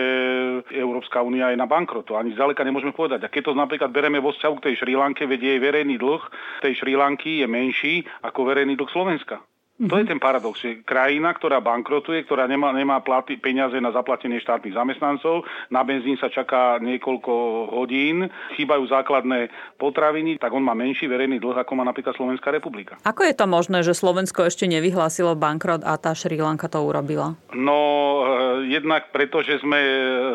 Európska 0.74 1.22
únia 1.22 1.54
je 1.54 1.58
na 1.62 1.70
bankrotu. 1.70 2.18
Ani 2.18 2.34
zďaleka 2.34 2.66
nemôžeme 2.66 2.92
povedať. 2.92 3.24
A 3.24 3.32
keď 3.32 3.52
to 3.52 3.52
napríklad 3.54 3.94
bereme 3.94 4.18
vo 4.18 4.34
vzťahu 4.34 4.54
k 4.58 4.64
tej 4.72 4.74
Šrilanke, 4.82 5.30
vedie 5.30 5.56
jej 5.56 5.62
verejný 5.62 5.96
dlh 5.96 6.22
tej 6.60 6.74
Šrilanky 6.82 7.40
je 7.40 7.46
menší 7.46 7.94
ako 8.26 8.50
verejný 8.50 8.74
dlh 8.74 8.90
Slovenska. 8.90 9.38
Mm-hmm. 9.76 9.92
To 9.92 10.00
je 10.00 10.08
ten 10.08 10.16
paradox, 10.16 10.54
že 10.64 10.80
krajina, 10.88 11.36
ktorá 11.36 11.60
bankrotuje, 11.60 12.24
ktorá 12.24 12.48
nemá, 12.48 12.72
nemá 12.72 13.04
platy, 13.04 13.36
peniaze 13.36 13.76
na 13.76 13.92
zaplatenie 13.92 14.40
štátnych 14.40 14.72
zamestnancov, 14.72 15.44
na 15.68 15.84
benzín 15.84 16.16
sa 16.16 16.32
čaká 16.32 16.80
niekoľko 16.80 17.32
hodín, 17.76 18.24
chýbajú 18.56 18.88
základné 18.88 19.52
potraviny, 19.76 20.40
tak 20.40 20.56
on 20.56 20.64
má 20.64 20.72
menší 20.72 21.04
verejný 21.04 21.36
dlh, 21.36 21.60
ako 21.60 21.76
má 21.76 21.84
napríklad 21.84 22.16
Slovenská 22.16 22.56
republika. 22.56 22.96
Ako 23.04 23.28
je 23.28 23.36
to 23.36 23.44
možné, 23.44 23.84
že 23.84 23.92
Slovensko 23.92 24.48
ešte 24.48 24.64
nevyhlásilo 24.64 25.36
bankrot 25.36 25.84
a 25.84 26.00
tá 26.00 26.16
Šri 26.16 26.40
Lanka 26.40 26.72
to 26.72 26.80
urobila? 26.80 27.36
No, 27.52 27.76
e, 28.64 28.72
jednak 28.72 29.12
preto, 29.12 29.44
že 29.44 29.60
sme, 29.60 29.80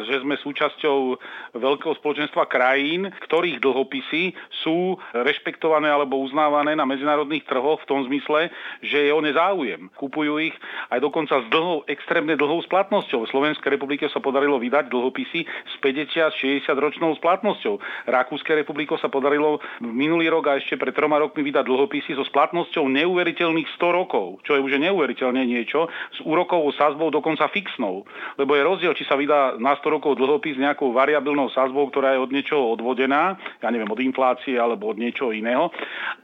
že 0.06 0.22
sme 0.22 0.38
súčasťou 0.38 1.18
veľkého 1.58 1.98
spoločenstva 1.98 2.46
krajín, 2.46 3.10
ktorých 3.26 3.58
dlhopisy 3.58 4.38
sú 4.62 5.02
rešpektované 5.18 5.90
alebo 5.90 6.22
uznávané 6.22 6.78
na 6.78 6.86
medzinárodných 6.86 7.50
trhoch 7.50 7.82
v 7.82 7.90
tom 7.90 8.06
zmysle, 8.06 8.54
že 8.86 9.10
je 9.10 9.12
on 9.12 9.31
záujem. 9.34 9.92
Kupujú 9.96 10.40
ich 10.40 10.56
aj 10.92 11.00
dokonca 11.04 11.40
s 11.42 11.48
dlhou, 11.52 11.88
extrémne 11.88 12.36
dlhou 12.36 12.64
splatnosťou. 12.68 13.28
V 13.28 13.32
Slovenskej 13.32 13.76
republike 13.76 14.08
sa 14.12 14.24
podarilo 14.24 14.60
vydať 14.60 14.88
dlhopisy 14.88 15.42
s 15.46 15.74
50-60 15.84 16.68
ročnou 16.76 17.16
splatnosťou. 17.20 18.08
Rakúskej 18.08 18.64
republike 18.64 18.94
sa 19.00 19.08
podarilo 19.08 19.64
minulý 19.84 20.32
rok 20.32 20.52
a 20.52 20.58
ešte 20.60 20.76
pred 20.76 20.96
troma 20.96 21.20
rokmi 21.20 21.44
vydať 21.48 21.64
dlhopisy 21.68 22.16
so 22.16 22.26
splatnosťou 22.28 22.88
neuveriteľných 22.88 23.70
100 23.78 24.00
rokov, 24.00 24.44
čo 24.48 24.56
je 24.58 24.64
už 24.64 24.80
neuveriteľne 24.80 25.44
niečo, 25.44 25.88
s 26.16 26.20
úrokovou 26.24 26.72
sazbou 26.76 27.12
dokonca 27.12 27.48
fixnou. 27.52 28.04
Lebo 28.40 28.56
je 28.56 28.68
rozdiel, 28.68 28.94
či 28.96 29.08
sa 29.08 29.20
vydá 29.20 29.58
na 29.58 29.76
100 29.76 29.96
rokov 30.00 30.18
dlhopis 30.18 30.60
nejakou 30.60 30.92
variabilnou 30.96 31.52
sazbou, 31.52 31.88
ktorá 31.90 32.16
je 32.16 32.24
od 32.24 32.32
niečoho 32.32 32.74
odvodená, 32.74 33.36
ja 33.60 33.70
neviem, 33.70 33.90
od 33.90 34.00
inflácie 34.00 34.56
alebo 34.58 34.92
od 34.92 34.98
niečoho 34.98 35.36
iného, 35.36 35.70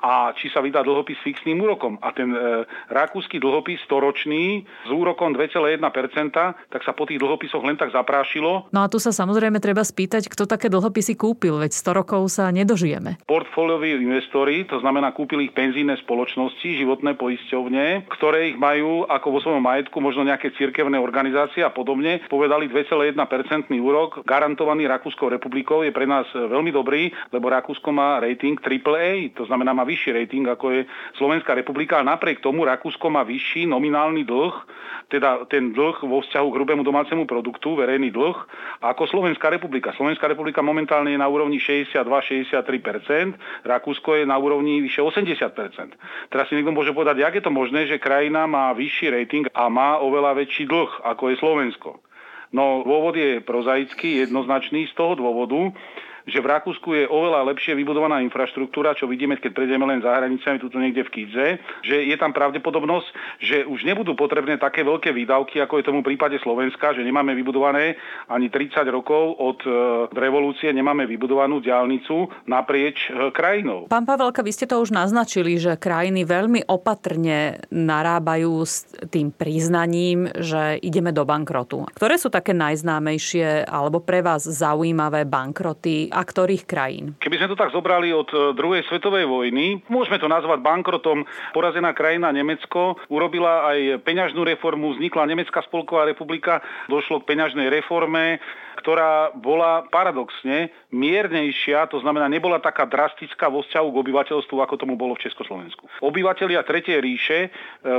a 0.04 0.32
či 0.36 0.52
sa 0.52 0.62
vydá 0.62 0.84
dlhopis 0.86 1.17
s 1.17 1.26
fixným 1.26 1.58
úrokom. 1.62 1.98
A 2.02 2.13
ten 2.13 2.30
e, 2.32 2.39
rakúsky 2.98 3.38
dlhopis 3.38 3.78
storočný 3.86 4.66
s 4.66 4.90
úrokom 4.90 5.38
2,1%, 5.38 5.78
tak 6.74 6.82
sa 6.82 6.92
po 6.98 7.06
tých 7.06 7.22
dlhopisoch 7.22 7.62
len 7.62 7.78
tak 7.78 7.94
zaprášilo. 7.94 8.74
No 8.74 8.82
a 8.82 8.90
tu 8.90 8.98
sa 8.98 9.14
samozrejme 9.14 9.62
treba 9.62 9.86
spýtať, 9.86 10.26
kto 10.26 10.50
také 10.50 10.74
dlhopisy 10.74 11.14
kúpil, 11.14 11.62
veď 11.62 11.72
100 11.78 12.00
rokov 12.04 12.22
sa 12.34 12.50
nedožijeme. 12.50 13.22
Portfólioví 13.30 13.94
investori, 14.02 14.66
to 14.66 14.82
znamená 14.82 15.14
kúpili 15.14 15.48
ich 15.48 15.54
penzíne 15.54 15.94
spoločnosti, 16.02 16.66
životné 16.66 17.14
poisťovne, 17.16 18.10
ktoré 18.10 18.52
ich 18.52 18.58
majú 18.58 19.06
ako 19.06 19.28
vo 19.30 19.40
svojom 19.44 19.64
majetku 19.64 20.02
možno 20.02 20.26
nejaké 20.26 20.56
cirkevné 20.58 20.98
organizácie 20.98 21.62
a 21.62 21.70
podobne, 21.70 22.26
povedali 22.26 22.66
2,1% 22.72 23.16
úrok 23.78 24.26
garantovaný 24.26 24.90
Rakúskou 24.90 25.30
republikou 25.30 25.84
je 25.84 25.94
pre 25.94 26.10
nás 26.10 26.26
veľmi 26.34 26.74
dobrý, 26.74 27.14
lebo 27.30 27.52
Rakúsko 27.52 27.94
má 27.94 28.18
rating 28.24 28.58
AAA, 28.58 29.36
to 29.38 29.46
znamená 29.46 29.76
má 29.76 29.84
vyšší 29.84 30.16
rating 30.16 30.48
ako 30.48 30.66
je 30.72 30.82
Slovenská 31.20 31.54
republika 31.54 32.00
a 32.00 32.08
napriek 32.08 32.40
tomu 32.40 32.64
Rakúsko 32.64 32.87
Rakúsko 32.88 33.12
má 33.12 33.28
vyšší 33.28 33.67
nominálny 33.67 34.23
dlh, 34.23 34.56
teda 35.12 35.43
ten 35.52 35.76
dlh 35.76 36.08
vo 36.08 36.23
vzťahu 36.23 36.47
k 36.47 36.56
hrubému 36.56 36.88
domácemu 36.88 37.28
produktu, 37.28 37.76
verejný 37.76 38.15
dlh, 38.15 38.47
ako 38.80 39.12
Slovenská 39.12 39.52
republika. 39.52 39.91
Slovenská 39.91 40.32
republika 40.32 40.63
momentálne 40.63 41.12
je 41.12 41.19
na 41.19 41.28
úrovni 41.28 41.60
62-63%, 41.60 43.67
Rakúsko 43.67 44.15
je 44.15 44.23
na 44.23 44.39
úrovni 44.39 44.80
vyše 44.80 45.04
80%. 45.04 46.32
Teraz 46.32 46.47
si 46.47 46.56
niekto 46.56 46.71
môže 46.71 46.95
povedať, 46.95 47.28
jak 47.28 47.36
je 47.36 47.43
to 47.43 47.52
možné, 47.52 47.91
že 47.91 48.00
krajina 48.00 48.47
má 48.47 48.71
vyšší 48.71 49.12
rating 49.12 49.52
a 49.52 49.67
má 49.67 50.00
oveľa 50.00 50.47
väčší 50.47 50.63
dlh, 50.63 51.04
ako 51.12 51.23
je 51.28 51.36
Slovensko. 51.43 52.00
No 52.56 52.88
dôvod 52.88 53.19
je 53.19 53.43
prozaický, 53.43 54.23
jednoznačný 54.23 54.88
z 54.88 54.95
toho 54.95 55.19
dôvodu, 55.19 55.76
že 56.28 56.44
v 56.44 56.52
Rakúsku 56.52 56.90
je 56.92 57.04
oveľa 57.08 57.48
lepšie 57.56 57.74
vybudovaná 57.74 58.20
infraštruktúra, 58.28 58.94
čo 59.00 59.08
vidíme, 59.08 59.40
keď 59.40 59.56
prejdeme 59.56 59.88
len 59.88 60.04
za 60.04 60.12
hranicami, 60.12 60.60
tuto 60.60 60.78
niekde 60.78 61.08
v 61.08 61.13
Kidze, 61.16 61.48
že 61.88 62.04
je 62.04 62.16
tam 62.20 62.36
pravdepodobnosť, 62.36 63.08
že 63.40 63.58
už 63.63 63.88
nebudú 63.88 64.13
potrebné 64.13 64.60
také 64.60 64.84
veľké 64.84 65.16
výdavky, 65.16 65.63
ako 65.63 65.80
je 65.80 65.88
tomu 65.88 66.00
v 66.04 66.13
prípade 66.13 66.36
Slovenska, 66.44 66.92
že 66.92 67.08
nemáme 67.08 67.32
vybudované 67.32 67.96
ani 68.28 68.52
30 68.52 68.84
rokov 68.92 69.40
od 69.40 69.60
e, 69.63 69.72
revolúcie, 70.12 70.76
nemáme 70.76 71.08
vybudovanú 71.08 71.63
diálnicu 71.63 72.28
naprieč 72.44 73.08
e, 73.08 73.32
krajinou. 73.32 73.88
Pán 73.88 74.04
Pavelka, 74.04 74.44
vy 74.44 74.52
ste 74.52 74.68
to 74.68 74.84
už 74.84 74.92
naznačili, 74.92 75.56
že 75.56 75.80
krajiny 75.80 76.28
veľmi 76.28 76.68
opatrne 76.68 77.63
narábajú 77.72 78.54
s 78.68 78.84
tým 79.08 79.32
priznaním, 79.32 80.28
že 80.36 80.76
ideme 80.84 81.16
do 81.16 81.24
bankrotu. 81.24 81.88
Ktoré 81.96 82.20
sú 82.20 82.28
také 82.28 82.52
najznámejšie 82.52 83.63
alebo 83.63 84.04
pre 84.04 84.20
vás 84.20 84.44
zaujímavé 84.44 85.24
bankroty 85.24 86.12
a 86.18 86.22
ktorých 86.26 86.66
krajín? 86.66 87.14
Keby 87.22 87.38
sme 87.38 87.52
to 87.54 87.62
tak 87.62 87.70
zobrali 87.70 88.10
od 88.10 88.26
e, 88.34 88.58
druhej 88.58 88.82
svetovej 88.90 89.30
vojny, 89.30 89.86
môžeme 89.86 90.18
to 90.18 90.26
nazvať 90.26 90.66
bankrotom. 90.66 91.30
Porazená 91.54 91.94
krajina 91.94 92.34
Nemecko 92.34 92.98
urobila 93.14 93.70
aj 93.70 94.02
peňažnú 94.02 94.42
reformu, 94.42 94.98
vznikla 94.98 95.30
Nemecká 95.30 95.62
spolková 95.70 96.10
republika, 96.10 96.66
došlo 96.90 97.22
k 97.22 97.38
peňažnej 97.38 97.70
reforme, 97.70 98.42
ktorá 98.88 99.36
bola 99.36 99.84
paradoxne 99.91 100.71
miernejšia, 100.95 101.91
to 101.91 102.00
znamená 102.00 102.32
nebola 102.32 102.56
taká 102.63 102.88
drastická 102.88 103.52
vo 103.52 103.60
vzťahu 103.60 103.84
k 103.91 104.00
obyvateľstvu, 104.00 104.56
ako 104.63 104.80
tomu 104.80 104.95
bolo 104.95 105.19
v 105.19 105.28
Československu. 105.28 105.91
Obyvatelia 106.00 106.63
Tretej 106.63 107.04
ríše 107.04 107.39
e, 107.43 107.50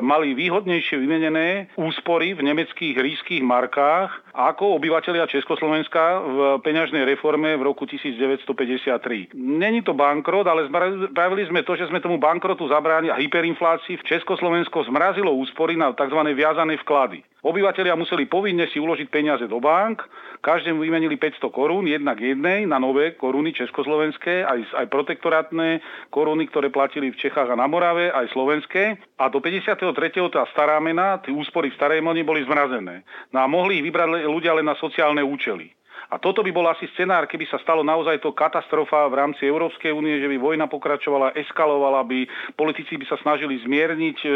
mali 0.00 0.32
výhodnejšie 0.32 0.96
vymenené 0.96 1.68
úspory 1.76 2.32
v 2.32 2.40
nemeckých 2.40 2.96
ríských 2.96 3.44
markách 3.44 4.32
ako 4.32 4.80
obyvatelia 4.80 5.28
Československa 5.28 6.24
v 6.24 6.38
peňažnej 6.64 7.04
reforme 7.04 7.52
v 7.60 7.68
roku 7.68 7.84
1953. 7.84 9.36
Není 9.36 9.84
to 9.84 9.92
bankrot, 9.92 10.48
ale 10.48 10.72
spravili 10.72 11.44
sme 11.52 11.68
to, 11.68 11.76
že 11.76 11.92
sme 11.92 12.00
tomu 12.00 12.16
bankrotu 12.16 12.64
zabránili 12.64 13.12
a 13.12 13.20
hyperinflácii. 13.20 14.00
V 14.00 14.06
Československo 14.08 14.88
zmrazilo 14.88 15.36
úspory 15.36 15.76
na 15.76 15.92
tzv. 15.92 16.22
viazané 16.32 16.80
vklady. 16.80 17.20
Obyvatelia 17.38 17.94
museli 17.94 18.26
povinne 18.26 18.66
si 18.66 18.82
uložiť 18.82 19.06
peniaze 19.14 19.46
do 19.46 19.62
bank, 19.62 20.02
každému 20.42 20.82
vymenili 20.82 21.14
500 21.14 21.54
korún, 21.54 21.86
jednak 21.86 22.18
jednej 22.18 22.66
na 22.66 22.82
nové 22.82 23.14
koruny 23.14 23.54
československé, 23.54 24.42
aj, 24.42 24.74
aj 24.74 24.86
protektorátne 24.90 25.78
koruny, 26.10 26.50
ktoré 26.50 26.74
platili 26.74 27.14
v 27.14 27.20
Čechách 27.22 27.54
a 27.54 27.54
na 27.54 27.70
Morave, 27.70 28.10
aj 28.10 28.34
slovenské. 28.34 28.98
A 29.22 29.30
do 29.30 29.38
53. 29.38 29.78
tá 30.34 30.42
stará 30.50 30.82
mena, 30.82 31.22
tie 31.22 31.30
úspory 31.30 31.70
v 31.70 31.78
starej 31.78 32.02
mene 32.02 32.26
boli 32.26 32.42
zmrazené. 32.42 33.06
No 33.30 33.38
a 33.42 33.46
mohli 33.46 33.78
ich 33.78 33.86
vybrať 33.86 34.26
ľudia 34.26 34.58
len 34.58 34.66
na 34.66 34.74
sociálne 34.74 35.22
účely. 35.22 35.77
A 36.08 36.16
toto 36.16 36.40
by 36.40 36.48
bol 36.48 36.64
asi 36.64 36.88
scenár, 36.96 37.28
keby 37.28 37.44
sa 37.52 37.60
stalo 37.60 37.84
naozaj 37.84 38.24
to 38.24 38.32
katastrofa 38.32 39.04
v 39.12 39.18
rámci 39.20 39.44
Európskej 39.44 39.92
únie, 39.92 40.16
že 40.16 40.24
by 40.32 40.40
vojna 40.40 40.64
pokračovala, 40.64 41.36
eskalovala, 41.36 42.00
by 42.00 42.24
politici 42.56 42.96
by 42.96 43.04
sa 43.04 43.20
snažili 43.20 43.60
zmierniť 43.60 44.18
e, 44.24 44.28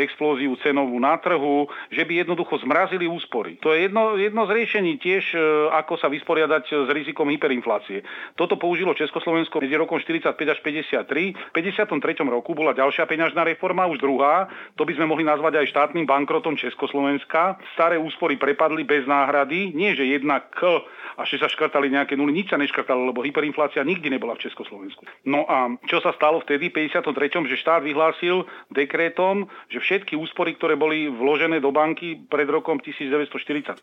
explóziu 0.00 0.56
cenovú 0.64 0.96
na 0.96 1.20
trhu, 1.20 1.68
že 1.92 2.08
by 2.08 2.24
jednoducho 2.24 2.56
zmrazili 2.64 3.04
úspory. 3.04 3.60
To 3.60 3.76
je 3.76 3.84
jedno, 3.84 4.16
jedno 4.16 4.48
z 4.48 4.56
riešení 4.56 4.96
tiež, 4.96 5.36
e, 5.36 5.38
ako 5.76 6.00
sa 6.00 6.08
vysporiadať 6.08 6.72
s 6.72 6.88
rizikom 6.88 7.28
hyperinflácie. 7.28 8.00
Toto 8.32 8.56
použilo 8.56 8.96
Československo 8.96 9.60
medzi 9.60 9.76
rokom 9.76 10.00
45 10.00 10.40
až 10.40 10.58
53. 10.64 11.36
V 11.36 11.52
53. 11.52 12.24
roku 12.32 12.56
bola 12.56 12.72
ďalšia 12.72 13.04
peňažná 13.04 13.44
reforma, 13.44 13.84
už 13.92 14.00
druhá. 14.00 14.48
To 14.80 14.88
by 14.88 14.96
sme 14.96 15.04
mohli 15.12 15.28
nazvať 15.28 15.60
aj 15.60 15.68
štátnym 15.68 16.08
bankrotom 16.08 16.56
Československa. 16.56 17.60
Staré 17.76 18.00
úspory 18.00 18.40
prepadli 18.40 18.88
bez 18.88 19.04
náhrady, 19.04 19.76
nie 19.76 19.92
že 19.92 20.08
jednak 20.08 20.48
k 20.48 20.80
a 21.16 21.22
že 21.22 21.38
sa 21.38 21.46
škrtali 21.46 21.90
nejaké 21.90 22.18
nuly. 22.18 22.34
Nič 22.34 22.50
sa 22.50 22.58
neškrtalo, 22.58 23.10
lebo 23.10 23.22
hyperinflácia 23.22 23.86
nikdy 23.86 24.10
nebola 24.10 24.34
v 24.34 24.50
Československu. 24.50 25.06
No 25.24 25.46
a 25.46 25.70
čo 25.86 26.02
sa 26.02 26.10
stalo 26.16 26.42
vtedy, 26.42 26.68
v 26.70 26.90
53., 26.90 27.46
že 27.46 27.56
štát 27.60 27.82
vyhlásil 27.86 28.44
dekrétom, 28.72 29.46
že 29.70 29.78
všetky 29.78 30.18
úspory, 30.18 30.58
ktoré 30.58 30.74
boli 30.74 31.06
vložené 31.06 31.62
do 31.62 31.70
banky 31.70 32.18
pred 32.26 32.46
rokom 32.50 32.82
1945, 32.82 33.80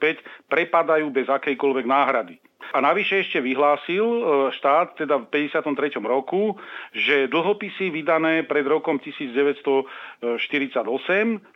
prepadajú 0.51 1.07
bez 1.09 1.27
akejkoľvek 1.31 1.85
náhrady. 1.87 2.35
A 2.71 2.79
navyše 2.79 3.27
ešte 3.27 3.43
vyhlásil 3.43 4.03
e, 4.03 4.21
štát, 4.55 4.95
teda 4.95 5.19
v 5.27 5.49
53. 5.51 5.99
roku, 5.99 6.55
že 6.95 7.27
dlhopisy 7.27 7.91
vydané 7.91 8.47
pred 8.47 8.63
rokom 8.63 8.95
1948, 8.95 10.79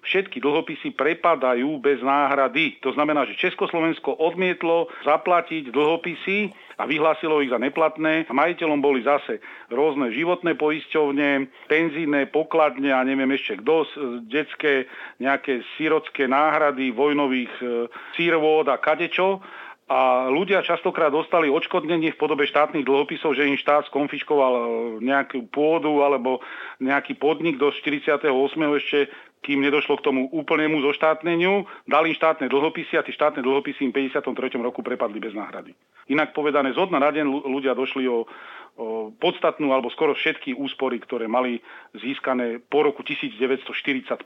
všetky 0.03 0.37
dlhopisy 0.43 0.91
prepadajú 0.91 1.79
bez 1.79 2.03
náhrady. 2.03 2.83
To 2.83 2.91
znamená, 2.91 3.23
že 3.23 3.39
Československo 3.39 4.11
odmietlo 4.19 4.91
zaplatiť 5.07 5.71
dlhopisy 5.71 6.51
a 6.75 6.83
vyhlásilo 6.83 7.39
ich 7.39 7.51
za 7.51 7.59
neplatné. 7.59 8.27
Majiteľom 8.27 8.83
boli 8.83 8.99
zase 9.07 9.39
rôzne 9.71 10.11
životné 10.11 10.59
poisťovne, 10.59 11.47
penzíne, 11.71 12.27
pokladne 12.27 12.91
a 12.91 13.07
neviem 13.07 13.31
ešte 13.31 13.63
kto, 13.63 13.87
detské 14.27 14.91
nejaké 15.23 15.63
sírodské 15.79 16.27
náhrady 16.27 16.91
vojnových 16.91 17.53
e, 17.63 17.65
sírvod 18.19 18.67
a 18.67 18.75
kadečo 18.75 19.39
a 19.85 20.33
ľudia 20.33 20.65
častokrát 20.65 21.13
dostali 21.13 21.45
odškodnenie 21.45 22.17
v 22.17 22.17
podobe 22.17 22.49
štátnych 22.49 22.81
dlhopisov, 22.81 23.37
že 23.37 23.45
im 23.45 23.53
štát 23.53 23.85
skonfiškoval 23.93 24.53
e, 24.57 24.63
nejakú 25.05 25.45
pôdu 25.53 26.01
alebo 26.01 26.41
nejaký 26.81 27.13
podnik 27.21 27.61
do 27.61 27.69
48. 27.69 28.25
ešte 28.81 29.13
kým 29.45 29.61
nedošlo 29.61 30.01
k 30.01 30.05
tomu 30.09 30.25
úplnému 30.33 30.81
zoštátneniu, 30.81 31.69
dali 31.85 32.09
im 32.09 32.17
štátne 32.17 32.49
dlhopisy 32.49 32.97
a 32.97 33.05
tie 33.05 33.13
štátne 33.13 33.45
dlhopisy 33.45 33.85
im 33.85 33.93
v 33.93 34.09
53. 34.09 34.57
roku 34.57 34.81
prepadli 34.81 35.21
bez 35.21 35.37
náhrady. 35.37 35.77
Inak 36.09 36.33
povedané, 36.33 36.73
z 36.73 36.81
na 36.89 37.13
deň 37.13 37.45
ľudia 37.45 37.77
došli 37.77 38.09
o, 38.09 38.25
o 38.81 39.13
podstatnú 39.13 39.69
alebo 39.69 39.93
skoro 39.93 40.17
všetky 40.17 40.57
úspory, 40.57 40.97
ktoré 40.97 41.29
mali 41.29 41.61
získané 41.93 42.57
po 42.57 42.89
roku 42.89 43.05
1945. 43.05 44.25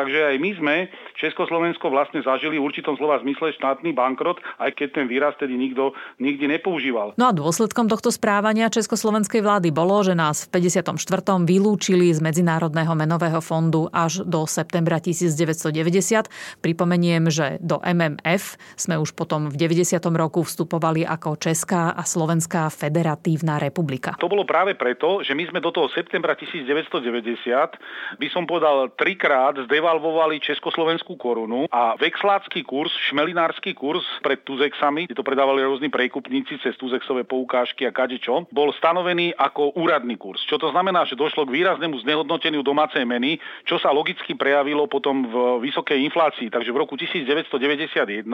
Takže 0.00 0.32
aj 0.32 0.36
my 0.40 0.50
sme 0.56 0.76
Československo 1.20 1.92
vlastne 1.92 2.24
zažili 2.24 2.56
v 2.56 2.64
určitom 2.64 2.96
slova 2.96 3.20
zmysle 3.20 3.52
štátny 3.52 3.92
bankrot, 3.92 4.40
aj 4.56 4.72
keď 4.72 4.88
ten 4.96 5.04
výraz 5.04 5.36
tedy 5.36 5.60
nikto 5.60 5.92
nikdy 6.16 6.56
nepoužíval. 6.56 7.12
No 7.20 7.28
a 7.28 7.36
dôsledkom 7.36 7.84
tohto 7.84 8.08
správania 8.08 8.72
Československej 8.72 9.44
vlády 9.44 9.68
bolo, 9.68 10.00
že 10.00 10.16
nás 10.16 10.48
v 10.48 10.56
54. 10.56 10.96
vylúčili 11.44 12.08
z 12.16 12.24
Medzinárodného 12.24 12.96
menového 12.96 13.44
fondu 13.44 13.92
až 13.92 14.24
do 14.24 14.48
septembra 14.48 15.04
1990. 15.04 16.64
Pripomeniem, 16.64 17.28
že 17.28 17.60
do 17.60 17.76
MMF 17.84 18.56
sme 18.80 18.96
už 18.96 19.12
potom 19.12 19.52
v 19.52 19.60
90. 19.60 20.00
roku 20.16 20.40
vstupovali 20.48 21.04
ako 21.04 21.36
Česká 21.36 21.92
a 21.92 22.08
Slovenská 22.08 22.72
federatívna 22.72 23.60
republika. 23.60 24.16
To 24.16 24.32
bolo 24.32 24.48
práve 24.48 24.72
preto, 24.80 25.20
že 25.20 25.36
my 25.36 25.44
sme 25.52 25.60
do 25.60 25.68
toho 25.68 25.92
septembra 25.92 26.32
1990, 26.32 28.16
by 28.16 28.28
som 28.32 28.48
povedal, 28.48 28.88
trikrát 28.96 29.60
z 29.60 29.68
devalvovali 29.90 30.38
československú 30.38 31.18
korunu 31.18 31.66
a 31.66 31.98
vexlácky 31.98 32.62
kurz, 32.62 32.94
šmelinársky 33.10 33.74
kurz 33.74 34.06
pred 34.22 34.38
Tuzexami, 34.46 35.10
kde 35.10 35.18
to 35.18 35.26
predávali 35.26 35.66
rôzni 35.66 35.90
prekupníci 35.90 36.62
cez 36.62 36.78
Tuzexové 36.78 37.26
poukážky 37.26 37.82
a 37.82 37.90
kadečo, 37.90 38.46
bol 38.54 38.70
stanovený 38.78 39.34
ako 39.34 39.74
úradný 39.74 40.14
kurz. 40.14 40.46
Čo 40.46 40.62
to 40.62 40.70
znamená, 40.70 41.02
že 41.10 41.18
došlo 41.18 41.42
k 41.42 41.58
výraznému 41.58 41.98
znehodnoteniu 42.06 42.62
domácej 42.62 43.02
meny, 43.02 43.42
čo 43.66 43.82
sa 43.82 43.90
logicky 43.90 44.38
prejavilo 44.38 44.86
potom 44.86 45.26
v 45.26 45.34
vysokej 45.66 46.06
inflácii. 46.06 46.54
Takže 46.54 46.70
v 46.70 46.78
roku 46.78 46.94
1991 46.94 48.30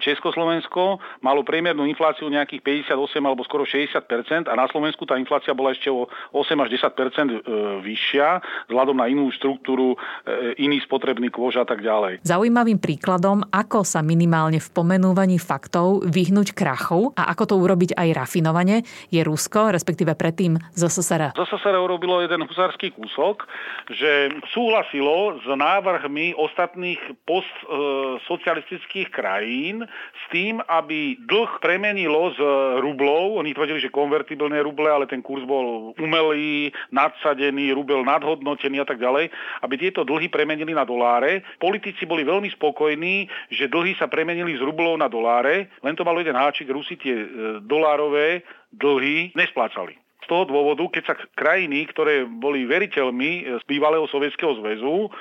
Československo 0.00 1.04
malo 1.20 1.44
priemernú 1.44 1.84
infláciu 1.84 2.32
nejakých 2.32 2.88
58 2.88 2.96
alebo 3.20 3.44
skoro 3.44 3.68
60% 3.68 4.48
a 4.48 4.54
na 4.56 4.64
Slovensku 4.72 5.04
tá 5.04 5.20
inflácia 5.20 5.52
bola 5.52 5.76
ešte 5.76 5.92
o 5.92 6.08
8 6.32 6.64
až 6.64 6.80
10 6.80 6.96
e, 6.96 7.40
vyššia 7.84 8.28
vzhľadom 8.72 8.96
na 8.96 9.12
inú 9.12 9.28
štruktúru, 9.36 10.00
e, 10.24 10.64
iný 10.64 10.80
spotrebný 10.94 11.26
kôž 11.34 11.58
a 11.58 11.66
tak 11.66 11.82
ďalej. 11.82 12.22
Zaujímavým 12.22 12.78
príkladom, 12.78 13.42
ako 13.50 13.82
sa 13.82 13.98
minimálne 13.98 14.62
v 14.62 14.68
pomenúvaní 14.70 15.42
faktov 15.42 16.06
vyhnúť 16.06 16.54
krachu 16.54 17.10
a 17.18 17.34
ako 17.34 17.50
to 17.50 17.54
urobiť 17.58 17.98
aj 17.98 18.14
rafinovane, 18.14 18.86
je 19.10 19.18
Rusko, 19.26 19.74
respektíve 19.74 20.14
predtým 20.14 20.54
ZSSR. 20.78 21.34
ZSSR 21.34 21.74
urobilo 21.82 22.22
jeden 22.22 22.46
husársky 22.46 22.94
kúsok, 22.94 23.50
že 23.90 24.30
súhlasilo 24.54 25.42
s 25.42 25.46
návrhmi 25.50 26.38
ostatných 26.38 27.02
postsocialistických 27.26 29.10
krajín 29.10 29.82
s 29.90 30.24
tým, 30.30 30.62
aby 30.70 31.18
dlh 31.26 31.58
premenilo 31.58 32.30
z 32.38 32.40
rublov, 32.78 33.42
oni 33.42 33.50
tvrdili, 33.50 33.82
že 33.82 33.90
konvertibilné 33.90 34.62
ruble, 34.62 34.86
ale 34.86 35.10
ten 35.10 35.26
kurz 35.26 35.42
bol 35.42 35.90
umelý, 35.98 36.70
nadsadený, 36.94 37.74
rubel 37.74 38.06
nadhodnotený 38.06 38.78
a 38.78 38.86
tak 38.86 39.02
ďalej, 39.02 39.34
aby 39.66 39.74
tieto 39.74 40.04
dlhy 40.04 40.30
premenili 40.30 40.73
na 40.74 40.82
doláre. 40.82 41.46
Politici 41.62 42.04
boli 42.04 42.26
veľmi 42.26 42.50
spokojní, 42.58 43.30
že 43.54 43.70
dlhy 43.70 43.94
sa 43.96 44.10
premenili 44.10 44.58
z 44.58 44.62
rublov 44.62 44.98
na 44.98 45.06
doláre, 45.06 45.70
len 45.80 45.94
to 45.94 46.02
malo 46.02 46.20
jeden 46.20 46.36
háčik, 46.36 46.68
Rusi 46.68 46.98
tie 46.98 47.14
e, 47.14 47.26
dolárové 47.62 48.42
dlhy 48.74 49.32
nesplácali. 49.38 49.94
Z 50.24 50.26
toho 50.26 50.48
dôvodu, 50.48 50.88
keď 50.88 51.02
sa 51.04 51.14
krajiny, 51.36 51.84
ktoré 51.92 52.24
boli 52.26 52.66
veriteľmi 52.66 53.30
e, 53.30 53.42
z 53.60 53.64
bývalého 53.70 54.08
Sovietskeho 54.10 54.58
zväzu, 54.58 55.12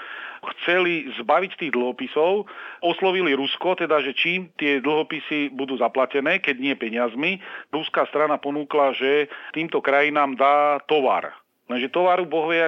chceli 0.60 1.08
zbaviť 1.20 1.52
tých 1.56 1.72
dlhopisov, 1.72 2.48
oslovili 2.84 3.32
Rusko, 3.32 3.80
teda, 3.80 4.04
že 4.04 4.12
čím 4.12 4.52
tie 4.60 4.84
dlhopisy 4.84 5.56
budú 5.56 5.80
zaplatené, 5.80 6.44
keď 6.44 6.56
nie 6.60 6.76
peniazmi. 6.76 7.40
Ruská 7.72 8.04
strana 8.12 8.36
ponúkla, 8.36 8.92
že 8.92 9.32
týmto 9.56 9.80
krajinám 9.80 10.36
dá 10.36 10.84
tovar 10.84 11.43
Lenže 11.72 11.96
tovaru 11.96 12.28
bohvie 12.28 12.60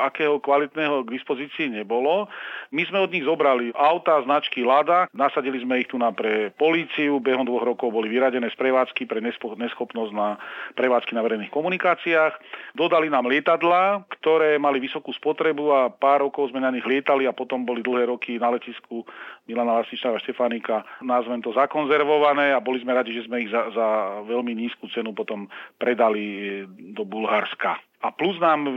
akého 0.00 0.40
kvalitného 0.40 1.04
k 1.04 1.12
dispozícii 1.20 1.68
nebolo. 1.68 2.32
My 2.72 2.80
sme 2.88 3.04
od 3.04 3.12
nich 3.12 3.28
zobrali 3.28 3.76
auta 3.76 4.24
značky 4.24 4.64
Lada, 4.64 5.04
nasadili 5.12 5.60
sme 5.60 5.84
ich 5.84 5.88
tu 5.92 6.00
na 6.00 6.16
pre 6.16 6.48
políciu, 6.56 7.20
behom 7.20 7.44
dvoch 7.44 7.68
rokov 7.68 7.92
boli 7.92 8.08
vyradené 8.08 8.48
z 8.48 8.56
prevádzky 8.56 9.04
pre 9.04 9.20
neschopnosť 9.20 10.12
na 10.16 10.40
prevádzky 10.80 11.12
na 11.12 11.20
verejných 11.20 11.52
komunikáciách. 11.52 12.40
Dodali 12.72 13.12
nám 13.12 13.28
lietadla, 13.28 14.08
ktoré 14.16 14.56
mali 14.56 14.80
vysokú 14.80 15.12
spotrebu 15.12 15.68
a 15.68 15.92
pár 15.92 16.24
rokov 16.24 16.48
sme 16.48 16.64
na 16.64 16.72
nich 16.72 16.88
lietali 16.88 17.28
a 17.28 17.36
potom 17.36 17.68
boli 17.68 17.84
dlhé 17.84 18.08
roky 18.08 18.40
na 18.40 18.48
letisku 18.48 19.04
Milana 19.44 19.76
Lasičná 19.80 20.16
a 20.16 20.20
Štefánika, 20.20 20.88
nazvem 21.04 21.44
to 21.44 21.52
zakonzervované 21.52 22.56
a 22.56 22.64
boli 22.64 22.80
sme 22.80 22.96
radi, 22.96 23.12
že 23.12 23.28
sme 23.28 23.44
ich 23.44 23.52
za, 23.52 23.68
za 23.76 23.88
veľmi 24.24 24.56
nízku 24.56 24.88
cenu 24.92 25.12
potom 25.12 25.48
predali 25.76 26.64
do 26.96 27.04
Bulharska 27.04 27.80
a 27.98 28.08
plus 28.14 28.38
nám 28.38 28.66
e, 28.66 28.72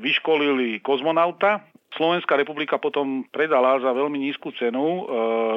vyškolili 0.00 0.80
kozmonauta. 0.80 1.60
Slovenská 1.94 2.34
republika 2.34 2.80
potom 2.80 3.22
predala 3.30 3.78
za 3.78 3.94
veľmi 3.94 4.18
nízku 4.18 4.50
cenu 4.58 4.82
e, 4.82 5.02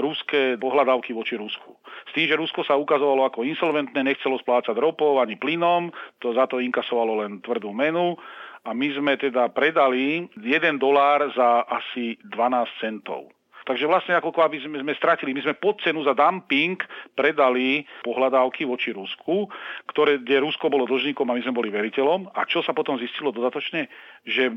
ruské 0.03 0.59
pohľadávky 0.59 1.15
voči 1.15 1.39
Rusku. 1.39 1.79
S 2.07 2.11
tým, 2.13 2.29
že 2.29 2.37
Rusko 2.37 2.61
sa 2.67 2.77
ukazovalo 2.77 3.25
ako 3.25 3.47
insolventné, 3.47 4.03
nechcelo 4.03 4.37
splácať 4.37 4.75
ropou 4.77 5.17
ani 5.17 5.39
plynom, 5.39 5.89
to 6.21 6.35
za 6.35 6.45
to 6.45 6.61
inkasovalo 6.61 7.25
len 7.25 7.39
tvrdú 7.41 7.73
menu 7.73 8.19
a 8.67 8.75
my 8.75 8.87
sme 8.91 9.15
teda 9.15 9.47
predali 9.55 10.27
1 10.35 10.75
dolár 10.75 11.31
za 11.31 11.63
asi 11.63 12.19
12 12.27 12.83
centov. 12.83 13.31
Takže 13.67 13.83
vlastne 13.83 14.15
ako 14.15 14.31
aby 14.39 14.63
sme, 14.63 14.79
sme 14.79 14.95
stratili, 14.95 15.35
my 15.35 15.43
sme 15.43 15.59
pod 15.59 15.83
cenu 15.83 15.99
za 16.07 16.15
dumping 16.15 16.79
predali 17.19 17.83
pohľadávky 18.07 18.63
voči 18.63 18.95
Rusku, 18.95 19.51
ktoré, 19.91 20.23
kde 20.23 20.39
Rusko 20.39 20.71
bolo 20.71 20.87
dlžníkom 20.87 21.27
a 21.27 21.35
my 21.35 21.43
sme 21.43 21.51
boli 21.51 21.67
veriteľom. 21.67 22.31
A 22.31 22.47
čo 22.47 22.63
sa 22.63 22.71
potom 22.71 22.95
zistilo 22.95 23.35
dodatočne? 23.35 23.91
Že 24.23 24.43
e, 24.47 24.53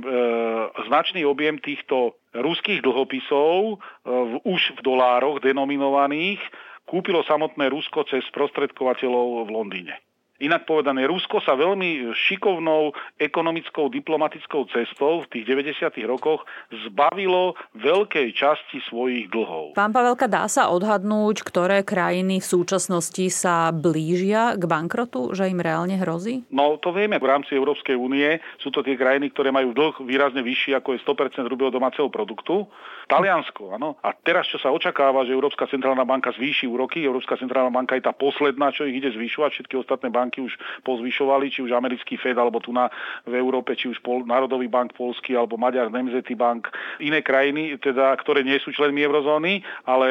značný 0.87 1.27
objem 1.27 1.59
týchto 1.59 2.15
ruských 2.39 2.87
dlhopisov 2.87 3.59
e, 3.67 3.77
v, 4.07 4.33
už 4.47 4.79
v 4.79 4.81
dolároch 4.87 5.43
denominovaných 5.43 6.39
kúpilo 6.87 7.27
samotné 7.27 7.67
Rusko 7.67 8.07
cez 8.07 8.23
prostredkovateľov 8.31 9.47
v 9.47 9.51
Londýne. 9.51 9.95
Inak 10.41 10.65
povedané, 10.65 11.05
Rusko 11.05 11.45
sa 11.45 11.53
veľmi 11.53 12.17
šikovnou 12.17 12.97
ekonomickou 13.21 13.93
diplomatickou 13.93 14.65
cestou 14.73 15.21
v 15.21 15.29
tých 15.37 15.45
90. 15.45 16.01
rokoch 16.09 16.49
zbavilo 16.73 17.61
veľkej 17.77 18.33
časti 18.33 18.81
svojich 18.89 19.29
dlhov. 19.29 19.77
Pán 19.77 19.93
Pavelka, 19.93 20.25
dá 20.25 20.49
sa 20.49 20.73
odhadnúť, 20.73 21.45
ktoré 21.45 21.85
krajiny 21.85 22.41
v 22.41 22.47
súčasnosti 22.57 23.29
sa 23.29 23.69
blížia 23.69 24.57
k 24.57 24.65
bankrotu, 24.65 25.37
že 25.37 25.45
im 25.53 25.61
reálne 25.61 26.01
hrozí? 26.01 26.41
No 26.49 26.81
to 26.81 26.97
vieme. 26.97 27.21
V 27.21 27.29
rámci 27.29 27.53
Európskej 27.53 28.01
únie 28.01 28.41
sú 28.65 28.73
to 28.73 28.81
tie 28.81 28.97
krajiny, 28.97 29.29
ktoré 29.37 29.53
majú 29.53 29.77
dlh 29.77 30.09
výrazne 30.09 30.41
vyšší 30.41 30.73
ako 30.81 30.97
je 30.97 31.05
100% 31.05 31.45
hrubého 31.45 31.69
domáceho 31.69 32.09
produktu. 32.09 32.65
Taliansko, 33.13 33.77
áno. 33.77 34.01
A 34.01 34.17
teraz, 34.17 34.49
čo 34.49 34.57
sa 34.57 34.73
očakáva, 34.73 35.29
že 35.29 35.37
Európska 35.37 35.69
centrálna 35.69 36.09
banka 36.09 36.33
zvýši 36.33 36.65
úroky, 36.65 37.05
Európska 37.05 37.37
centrálna 37.37 37.69
banka 37.69 37.99
je 37.99 38.09
tá 38.09 38.17
posledná, 38.17 38.73
čo 38.73 38.89
ich 38.89 39.03
ide 39.03 39.13
zvyšovať, 39.13 39.51
všetky 39.53 39.75
ostatné 39.77 40.09
banky 40.09 40.30
už 40.39 40.55
pozvyšovali, 40.87 41.51
či 41.51 41.67
už 41.67 41.75
americký 41.75 42.15
Fed, 42.15 42.39
alebo 42.39 42.63
tu 42.63 42.71
na, 42.71 42.87
v 43.27 43.35
Európe, 43.35 43.75
či 43.75 43.91
už 43.91 43.99
Pol, 44.07 44.23
Národový 44.23 44.71
bank 44.71 44.95
polský, 44.95 45.35
alebo 45.35 45.59
Maďar 45.59 45.91
Nemzety 45.91 46.39
bank, 46.39 46.71
iné 47.03 47.19
krajiny, 47.27 47.75
teda, 47.83 48.15
ktoré 48.23 48.47
nie 48.47 48.63
sú 48.63 48.71
členmi 48.71 49.03
eurozóny, 49.03 49.67
ale 49.91 50.09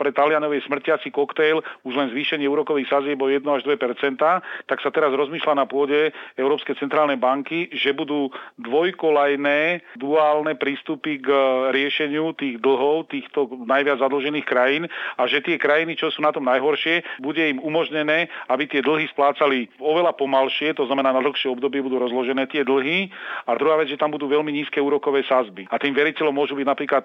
pre 0.00 0.16
Talianov 0.16 0.56
je 0.56 0.64
smrtiaci 0.64 1.12
koktejl, 1.12 1.60
už 1.84 1.92
len 1.92 2.08
zvýšenie 2.08 2.48
úrokových 2.48 2.88
sazieb 2.88 3.20
o 3.20 3.28
1 3.28 3.44
až 3.44 3.68
2% 3.68 4.38
tak 4.68 4.78
sa 4.84 4.92
teraz 4.92 5.10
rozmýšľa 5.10 5.54
na 5.58 5.66
pôde 5.66 6.14
Európskej 6.38 6.78
centrálnej 6.78 7.18
banky, 7.18 7.72
že 7.74 7.96
budú 7.96 8.30
dvojkolajné 8.60 9.82
duálne 9.98 10.54
prístupy 10.54 11.18
k 11.18 11.28
riešeniu 11.74 12.36
tých 12.36 12.62
dlhov 12.62 13.10
týchto 13.10 13.50
najviac 13.66 13.98
zadlžených 13.98 14.46
krajín 14.46 14.84
a 15.16 15.26
že 15.26 15.42
tie 15.42 15.58
krajiny, 15.58 15.98
čo 15.98 16.12
sú 16.12 16.22
na 16.22 16.30
tom 16.30 16.46
najhoršie, 16.46 17.02
bude 17.18 17.42
im 17.42 17.58
umožnené, 17.58 18.30
aby 18.52 18.68
tie 18.68 18.84
dlhy 18.84 19.10
splácali 19.10 19.57
oveľa 19.82 20.14
pomalšie, 20.14 20.78
to 20.78 20.86
znamená 20.86 21.10
na 21.10 21.24
dlhšie 21.24 21.50
obdobie 21.50 21.82
budú 21.82 21.98
rozložené 21.98 22.46
tie 22.46 22.62
dlhy 22.62 23.10
a 23.48 23.50
druhá 23.58 23.80
vec, 23.82 23.90
že 23.90 23.98
tam 23.98 24.14
budú 24.14 24.30
veľmi 24.30 24.54
nízke 24.54 24.78
úrokové 24.78 25.26
sázby. 25.26 25.66
A 25.72 25.80
tým 25.82 25.96
veriteľom 25.96 26.36
môžu 26.36 26.54
byť 26.54 26.66
napríklad 26.68 27.04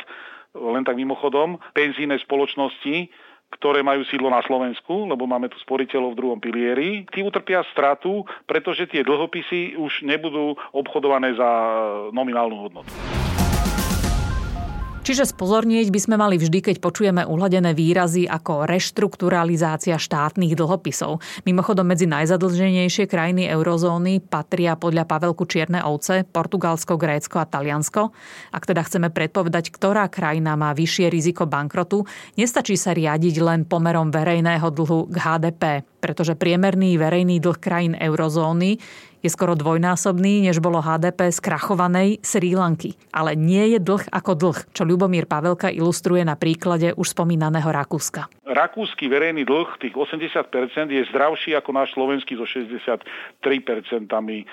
len 0.54 0.86
tak 0.86 0.94
mimochodom, 0.94 1.58
penzíne 1.74 2.20
spoločnosti, 2.22 3.10
ktoré 3.58 3.86
majú 3.86 4.02
sídlo 4.10 4.34
na 4.34 4.42
Slovensku, 4.46 5.06
lebo 5.06 5.30
máme 5.30 5.50
tu 5.50 5.58
sporiteľov 5.62 6.14
v 6.14 6.20
druhom 6.20 6.40
pilieri. 6.42 7.06
Tí 7.14 7.22
utrpia 7.22 7.62
stratu, 7.70 8.26
pretože 8.50 8.90
tie 8.90 9.06
dlhopisy 9.06 9.78
už 9.78 10.06
nebudú 10.06 10.58
obchodované 10.74 11.38
za 11.38 11.50
nominálnu 12.10 12.58
hodnotu. 12.58 13.23
Čiže 15.04 15.36
spozornieť 15.36 15.92
by 15.92 16.00
sme 16.00 16.16
mali 16.16 16.40
vždy, 16.40 16.64
keď 16.64 16.76
počujeme 16.80 17.28
uhladené 17.28 17.76
výrazy 17.76 18.24
ako 18.24 18.64
reštrukturalizácia 18.64 20.00
štátnych 20.00 20.56
dlhopisov. 20.56 21.20
Mimochodom 21.44 21.92
medzi 21.92 22.08
najzadlženejšie 22.08 23.12
krajiny 23.12 23.52
eurozóny 23.52 24.24
patria 24.24 24.80
podľa 24.80 25.04
Pavelku 25.04 25.44
Čierne 25.44 25.84
ovce 25.84 26.24
Portugalsko, 26.24 26.96
Grécko 26.96 27.44
a 27.44 27.44
Taliansko. 27.44 28.16
Ak 28.56 28.64
teda 28.64 28.80
chceme 28.88 29.12
predpovedať, 29.12 29.76
ktorá 29.76 30.08
krajina 30.08 30.56
má 30.56 30.72
vyššie 30.72 31.12
riziko 31.12 31.52
bankrotu, 31.52 32.08
nestačí 32.40 32.80
sa 32.80 32.96
riadiť 32.96 33.44
len 33.44 33.68
pomerom 33.68 34.08
verejného 34.08 34.72
dlhu 34.72 35.12
k 35.12 35.16
HDP, 35.20 35.64
pretože 36.00 36.40
priemerný 36.40 36.96
verejný 36.96 37.44
dlh 37.44 37.60
krajín 37.60 38.00
eurozóny 38.00 38.80
je 39.24 39.30
skoro 39.32 39.56
dvojnásobný, 39.56 40.44
než 40.44 40.60
bolo 40.60 40.84
HDP 40.84 41.32
skrachovanej 41.32 42.20
Sri 42.20 42.52
Lanky. 42.54 43.00
Ale 43.16 43.40
nie 43.40 43.72
je 43.72 43.80
dlh 43.80 44.12
ako 44.12 44.32
dlh, 44.36 44.60
čo 44.76 44.84
Ľubomír 44.84 45.26
Pavelka 45.26 45.72
ilustruje 45.72 46.28
na 46.28 46.36
príklade 46.36 46.92
už 46.92 47.16
spomínaného 47.16 47.72
Rakúska. 47.72 48.28
Rakúsky 48.54 49.10
verejný 49.10 49.50
dlh, 49.50 49.82
tých 49.82 49.98
80%, 49.98 50.46
je 50.94 51.02
zdravší 51.10 51.58
ako 51.58 51.74
náš 51.74 51.90
slovenský 51.98 52.38
so 52.38 52.46
63% 52.46 53.02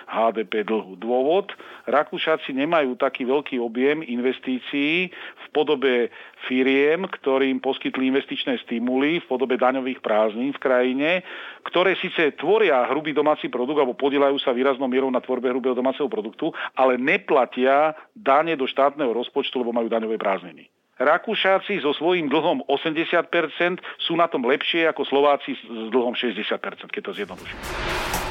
HDP 0.09 0.65
dlhu. 0.65 0.97
Dôvod, 0.97 1.53
Rakúšaci 1.85 2.57
nemajú 2.57 2.97
taký 2.97 3.29
veľký 3.29 3.61
objem 3.61 4.01
investícií 4.01 5.13
v 5.13 5.47
podobe 5.53 6.09
firiem, 6.49 7.05
ktorým 7.05 7.61
poskytli 7.61 8.09
investičné 8.09 8.57
stimuly 8.65 9.21
v 9.21 9.29
podobe 9.29 9.61
daňových 9.61 10.01
prázdnin 10.01 10.57
v 10.57 10.63
krajine, 10.65 11.11
ktoré 11.69 11.93
síce 12.01 12.33
tvoria 12.41 12.89
hrubý 12.89 13.13
domáci 13.13 13.53
produkt 13.53 13.85
alebo 13.85 13.93
podielajú 14.01 14.41
sa 14.41 14.57
výraznou 14.57 14.89
mierou 14.89 15.13
na 15.13 15.21
tvorbe 15.21 15.53
hrubého 15.53 15.77
domáceho 15.77 16.09
produktu, 16.09 16.57
ale 16.73 16.97
neplatia 16.97 17.93
dane 18.17 18.57
do 18.57 18.65
štátneho 18.65 19.13
rozpočtu, 19.13 19.61
lebo 19.61 19.77
majú 19.77 19.93
daňové 19.93 20.17
prázdniny. 20.17 20.80
Rakúšáci 21.01 21.81
so 21.81 21.97
svojím 21.97 22.29
dlhom 22.29 22.61
80% 22.69 23.81
sú 23.97 24.13
na 24.21 24.29
tom 24.29 24.45
lepšie 24.45 24.85
ako 24.85 25.09
Slováci 25.09 25.57
s 25.57 25.89
dlhom 25.89 26.13
60%, 26.13 26.93
keď 26.93 27.03
to 27.09 27.13
zjednoduším. 27.17 28.30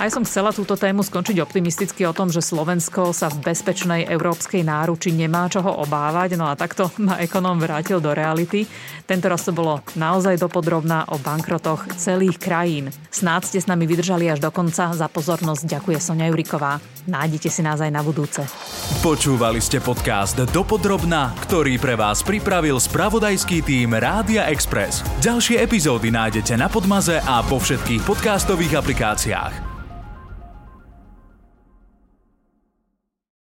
Aj 0.00 0.08
som 0.08 0.24
chcela 0.24 0.48
túto 0.48 0.80
tému 0.80 1.04
skončiť 1.04 1.44
optimisticky 1.44 2.08
o 2.08 2.16
tom, 2.16 2.32
že 2.32 2.40
Slovensko 2.40 3.12
sa 3.12 3.28
v 3.28 3.52
bezpečnej 3.52 4.08
európskej 4.08 4.64
náruči 4.64 5.12
nemá 5.12 5.44
čoho 5.52 5.76
obávať, 5.76 6.40
no 6.40 6.48
a 6.48 6.56
takto 6.56 6.88
ma 7.04 7.20
ekonóm 7.20 7.60
vrátil 7.60 8.00
do 8.00 8.08
reality. 8.16 8.64
Tento 9.04 9.28
raz 9.28 9.44
to 9.44 9.52
bolo 9.52 9.84
naozaj 10.00 10.40
dopodrobná 10.40 11.04
o 11.12 11.20
bankrotoch 11.20 11.84
celých 12.00 12.40
krajín. 12.40 12.88
Snáď 13.12 13.52
ste 13.52 13.58
s 13.60 13.68
nami 13.68 13.84
vydržali 13.84 14.32
až 14.32 14.40
do 14.40 14.48
konca. 14.48 14.88
Za 14.96 15.04
pozornosť 15.12 15.68
ďakuje 15.68 16.00
Sonia 16.00 16.32
Juriková. 16.32 16.80
Nájdete 17.04 17.52
si 17.52 17.60
nás 17.60 17.84
aj 17.84 17.92
na 17.92 18.00
budúce. 18.00 18.40
Počúvali 19.04 19.60
ste 19.60 19.84
podcast 19.84 20.40
Dopodrobná, 20.48 21.36
ktorý 21.44 21.76
pre 21.76 22.00
vás 22.00 22.24
pripravil 22.24 22.80
spravodajský 22.80 23.60
tým 23.60 23.92
Rádia 23.92 24.48
Express. 24.48 25.04
Ďalšie 25.20 25.60
epizódy 25.60 26.08
nájdete 26.08 26.56
na 26.56 26.72
Podmaze 26.72 27.20
a 27.20 27.44
po 27.44 27.60
všetkých 27.60 28.00
podcastových 28.08 28.80
aplikáciách. 28.80 29.69